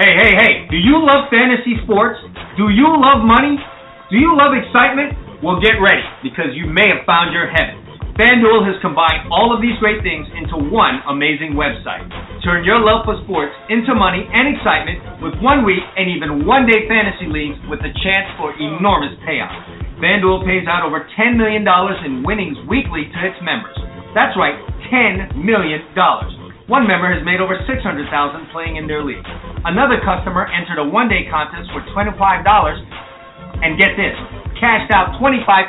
[0.00, 2.16] Hey, hey, hey, do you love fantasy sports?
[2.56, 3.60] Do you love money?
[4.08, 5.12] Do you love excitement?
[5.44, 7.84] Well, get ready because you may have found your heaven.
[8.16, 12.08] FanDuel has combined all of these great things into one amazing website.
[12.40, 16.64] Turn your love for sports into money and excitement with one week and even one
[16.64, 20.00] day fantasy leagues with a chance for enormous payouts.
[20.00, 23.76] FanDuel pays out over $10 million in winnings weekly to its members.
[24.16, 24.56] That's right,
[24.88, 25.84] $10 million.
[26.70, 27.82] One member has made over 600,000
[28.54, 29.26] playing in their league.
[29.66, 32.14] Another customer entered a one-day contest for $25
[33.66, 34.14] and get this,
[34.54, 35.66] cashed out $25,000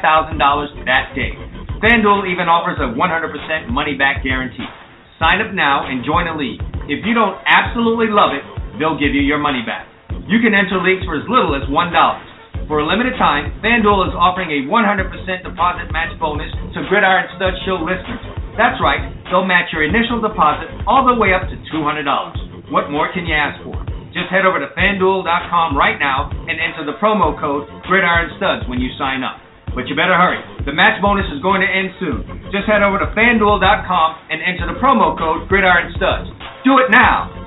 [0.85, 1.33] that day.
[1.81, 4.69] FanDuel even offers a 100% money back guarantee.
[5.17, 6.61] Sign up now and join a league.
[6.85, 8.45] If you don't absolutely love it,
[8.77, 9.89] they'll give you your money back.
[10.29, 12.69] You can enter leagues for as little as $1.
[12.69, 17.57] For a limited time, FanDuel is offering a 100% deposit match bonus to Gridiron Stud
[17.65, 18.40] Show listeners.
[18.59, 18.99] That's right,
[19.31, 22.71] they'll match your initial deposit all the way up to $200.
[22.71, 23.79] What more can you ask for?
[24.11, 28.91] Just head over to fanduel.com right now and enter the promo code GridironStuds when you
[28.99, 29.39] sign up.
[29.71, 30.43] But you better hurry.
[30.67, 32.51] The match bonus is going to end soon.
[32.51, 36.27] Just head over to fanduel.com and enter the promo code GridironStuds.
[36.67, 37.40] Do it now.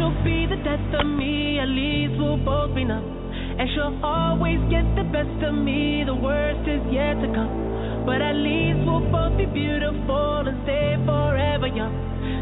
[0.00, 3.04] She'll be the death of me, at least we'll both be numb.
[3.04, 8.08] And she'll always get the best of me, the worst is yet to come.
[8.08, 11.92] But at least we'll both be beautiful and stay forever young.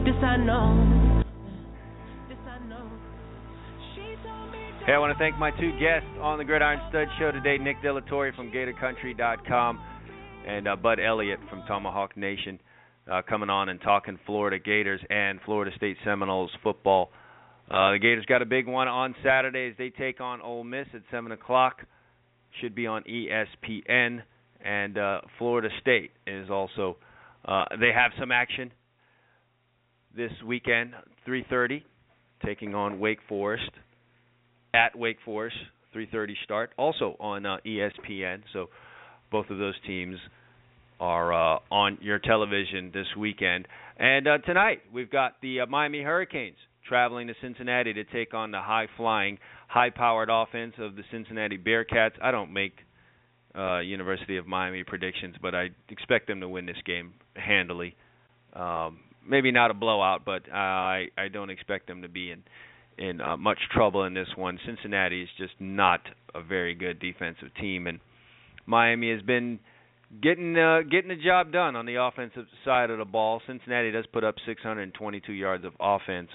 [0.06, 1.24] This I know.
[4.86, 7.82] Hey, I want to thank my two guests on the Gridiron Stud Show today, Nick
[7.82, 9.80] DeLaTorre from GatorCountry.com
[10.46, 12.60] and uh, Bud Elliott from Tomahawk Nation,
[13.10, 17.10] uh, coming on and talking Florida Gators and Florida State Seminoles football.
[17.70, 20.86] Uh, the Gators got a big one on Saturday as they take on Ole Miss
[20.94, 21.82] at 7 o'clock.
[22.60, 24.22] Should be on ESPN.
[24.64, 26.96] And uh, Florida State is also,
[27.44, 28.72] uh, they have some action
[30.16, 30.94] this weekend,
[31.26, 31.82] 3.30,
[32.44, 33.70] taking on Wake Forest
[34.74, 35.56] at Wake Forest,
[35.94, 38.42] 3:30 start, also on uh, ESPN.
[38.52, 38.68] So
[39.30, 40.18] both of those teams
[41.00, 43.66] are uh, on your television this weekend.
[43.98, 46.56] And uh, tonight we've got the uh, Miami Hurricanes
[46.88, 49.38] traveling to Cincinnati to take on the high-flying,
[49.68, 52.12] high-powered offense of the Cincinnati Bearcats.
[52.22, 52.74] I don't make
[53.56, 57.96] uh, University of Miami predictions, but I expect them to win this game handily.
[58.54, 62.42] Um, maybe not a blowout, but uh, I I don't expect them to be in
[62.98, 64.58] in uh, much trouble in this one.
[64.66, 66.00] Cincinnati is just not
[66.34, 68.00] a very good defensive team, and
[68.66, 69.58] Miami has been
[70.22, 73.40] getting uh, getting the job done on the offensive side of the ball.
[73.46, 76.30] Cincinnati does put up 622 yards of offense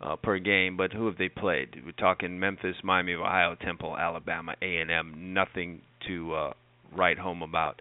[0.00, 1.82] uh, per game, but who have they played?
[1.84, 5.34] We're talking Memphis, Miami of Ohio, Temple, Alabama, A&M.
[5.34, 6.52] Nothing to uh,
[6.96, 7.80] write home about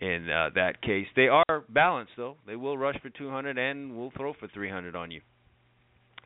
[0.00, 1.06] in uh, that case.
[1.16, 2.36] They are balanced though.
[2.46, 5.20] They will rush for 200 and will throw for 300 on you.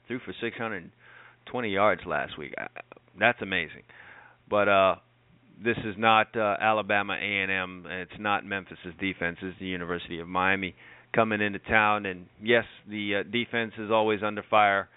[0.07, 2.55] Threw for 620 yards last week.
[3.19, 3.83] That's amazing.
[4.49, 4.95] But uh
[5.65, 7.87] this is not uh, Alabama A&M.
[7.89, 9.39] It's not Memphis's defense.
[9.43, 10.75] It's the University of Miami
[11.15, 12.07] coming into town.
[12.07, 14.89] And yes, the uh, defense is always under fire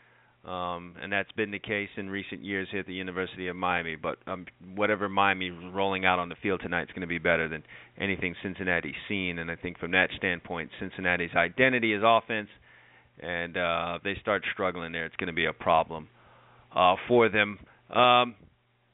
[0.46, 3.96] Um, and that's been the case in recent years here at the University of Miami.
[3.96, 4.46] But um,
[4.76, 7.64] whatever Miami rolling out on the field tonight is going to be better than
[7.98, 9.40] anything Cincinnati's seen.
[9.40, 12.50] And I think from that standpoint, Cincinnati's identity is offense,
[13.20, 16.10] and uh, if they start struggling there, it's going to be a problem
[16.76, 17.58] uh, for them.
[17.90, 18.36] Um,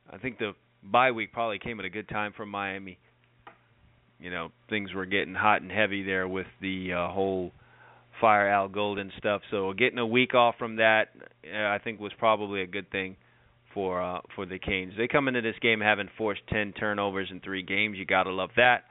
[0.10, 0.53] I think the
[0.84, 2.98] bye week probably came at a good time for Miami.
[4.19, 7.52] You know, things were getting hot and heavy there with the uh, whole
[8.22, 9.41] fire Al Golden stuff.
[9.52, 11.10] So getting a week off from that,
[11.52, 13.18] uh, I think, was probably a good thing
[13.73, 14.93] for uh, for the Canes.
[14.98, 17.98] They come into this game having forced 10 turnovers in three games.
[17.98, 18.84] You got to love that.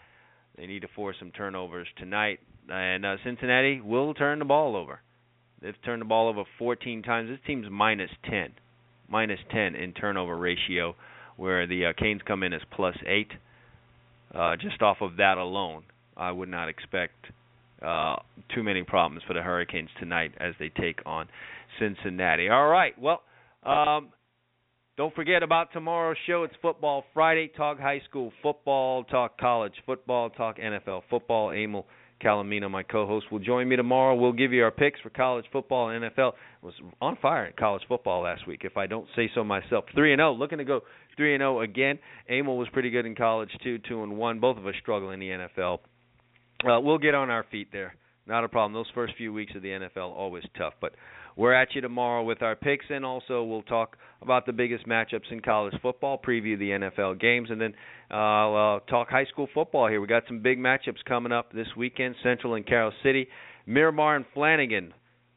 [0.56, 5.00] They need to force some turnovers tonight, and uh, Cincinnati will turn the ball over.
[5.62, 7.30] They've turned the ball over 14 times.
[7.30, 8.52] This team's minus 10,
[9.08, 10.96] minus 10 in turnover ratio,
[11.36, 13.30] where the uh, Canes come in as plus eight.
[14.34, 15.82] Uh, just off of that alone,
[16.16, 17.26] I would not expect
[17.84, 18.16] uh,
[18.54, 21.28] too many problems for the Hurricanes tonight as they take on
[21.78, 22.48] Cincinnati.
[22.48, 23.22] All right, well,
[23.62, 24.10] um,
[24.96, 26.42] don't forget about tomorrow's show.
[26.42, 27.50] It's Football Friday.
[27.56, 31.52] Talk high school football, talk college football, talk NFL football.
[31.52, 31.86] Emil
[32.22, 34.14] Calamino, my co-host, will join me tomorrow.
[34.14, 36.32] We'll give you our picks for college football and NFL.
[36.32, 39.86] It was on fire in college football last week, if I don't say so myself.
[39.94, 40.82] Three and zero, looking to go
[41.16, 41.98] three and zero again.
[42.28, 44.38] Emil was pretty good in college too, two and one.
[44.38, 45.78] Both of us struggle in the NFL.
[46.64, 47.94] Uh, we'll get on our feet there.
[48.26, 48.74] Not a problem.
[48.74, 50.92] Those first few weeks of the NFL always tough, but
[51.36, 55.30] we're at you tomorrow with our picks, and also we'll talk about the biggest matchups
[55.30, 57.74] in college football, preview the NFL games, and then
[58.10, 58.14] uh,
[58.76, 60.00] uh, talk high school football here.
[60.00, 63.26] We got some big matchups coming up this weekend: Central and Carol City,
[63.66, 64.92] Miramar and Flanagan.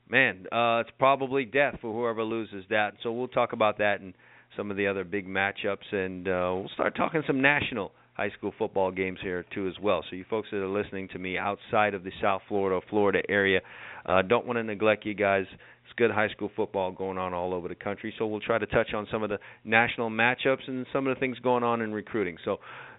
[0.10, 2.96] Man, uh, it's probably death for whoever loses that.
[3.02, 4.14] So we'll talk about that and
[4.56, 8.54] some of the other big matchups, and uh, we'll start talking some national high school
[8.58, 10.04] football games here too as well.
[10.10, 13.62] So you folks that are listening to me outside of the South Florida, Florida area,
[14.06, 15.46] uh, don't want to neglect you guys.
[15.52, 18.14] It's good high school football going on all over the country.
[18.18, 21.20] So we'll try to touch on some of the national matchups and some of the
[21.20, 22.38] things going on in recruiting.
[22.46, 22.58] So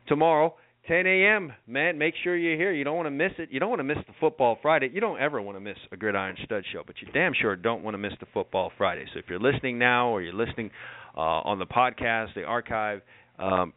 [0.09, 0.55] tomorrow.
[0.87, 1.51] 10 a.m.
[1.67, 2.71] Man, make sure you're here.
[2.71, 3.49] You don't want to miss it.
[3.51, 4.91] You don't want to miss the football Friday.
[4.93, 7.83] You don't ever want to miss a Gridiron Stud show, but you damn sure don't
[7.83, 9.07] want to miss the football Friday.
[9.15, 10.71] So if you're listening now or you're listening
[11.17, 13.03] uh, on the podcast, the archive,
[13.39, 13.73] um,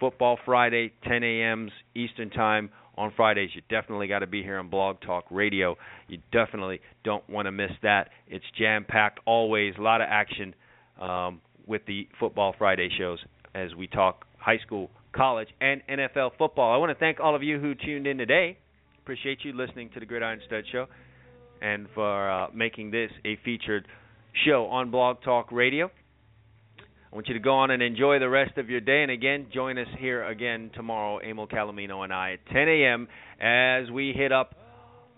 [0.00, 1.70] Football Friday, 10 a.m.
[1.94, 3.50] Eastern Time on Fridays.
[3.54, 5.76] You definitely got to be here on Blog Talk Radio.
[6.08, 8.08] You definitely don't want to miss that.
[8.28, 10.54] It's jam packed always, a lot of action
[11.00, 13.18] um, with the Football Friday shows
[13.54, 16.74] as we talk high school, college, and NFL football.
[16.74, 18.58] I want to thank all of you who tuned in today.
[19.02, 20.86] Appreciate you listening to the Gridiron Stud Show
[21.62, 23.86] and for uh, making this a featured
[24.44, 25.90] show on Blog Talk Radio.
[27.10, 29.02] I want you to go on and enjoy the rest of your day.
[29.02, 33.08] And again, join us here again tomorrow, Emil Calomino and I, at 10 a.m.
[33.40, 34.54] as we hit up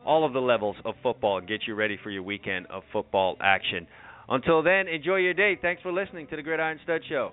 [0.04, 3.36] all of the levels of football and get you ready for your weekend of football
[3.40, 3.86] action.
[4.28, 5.58] Until then, enjoy your day.
[5.60, 7.32] Thanks for listening to the Gridiron Stud Show.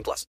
[0.01, 0.25] 18 plus.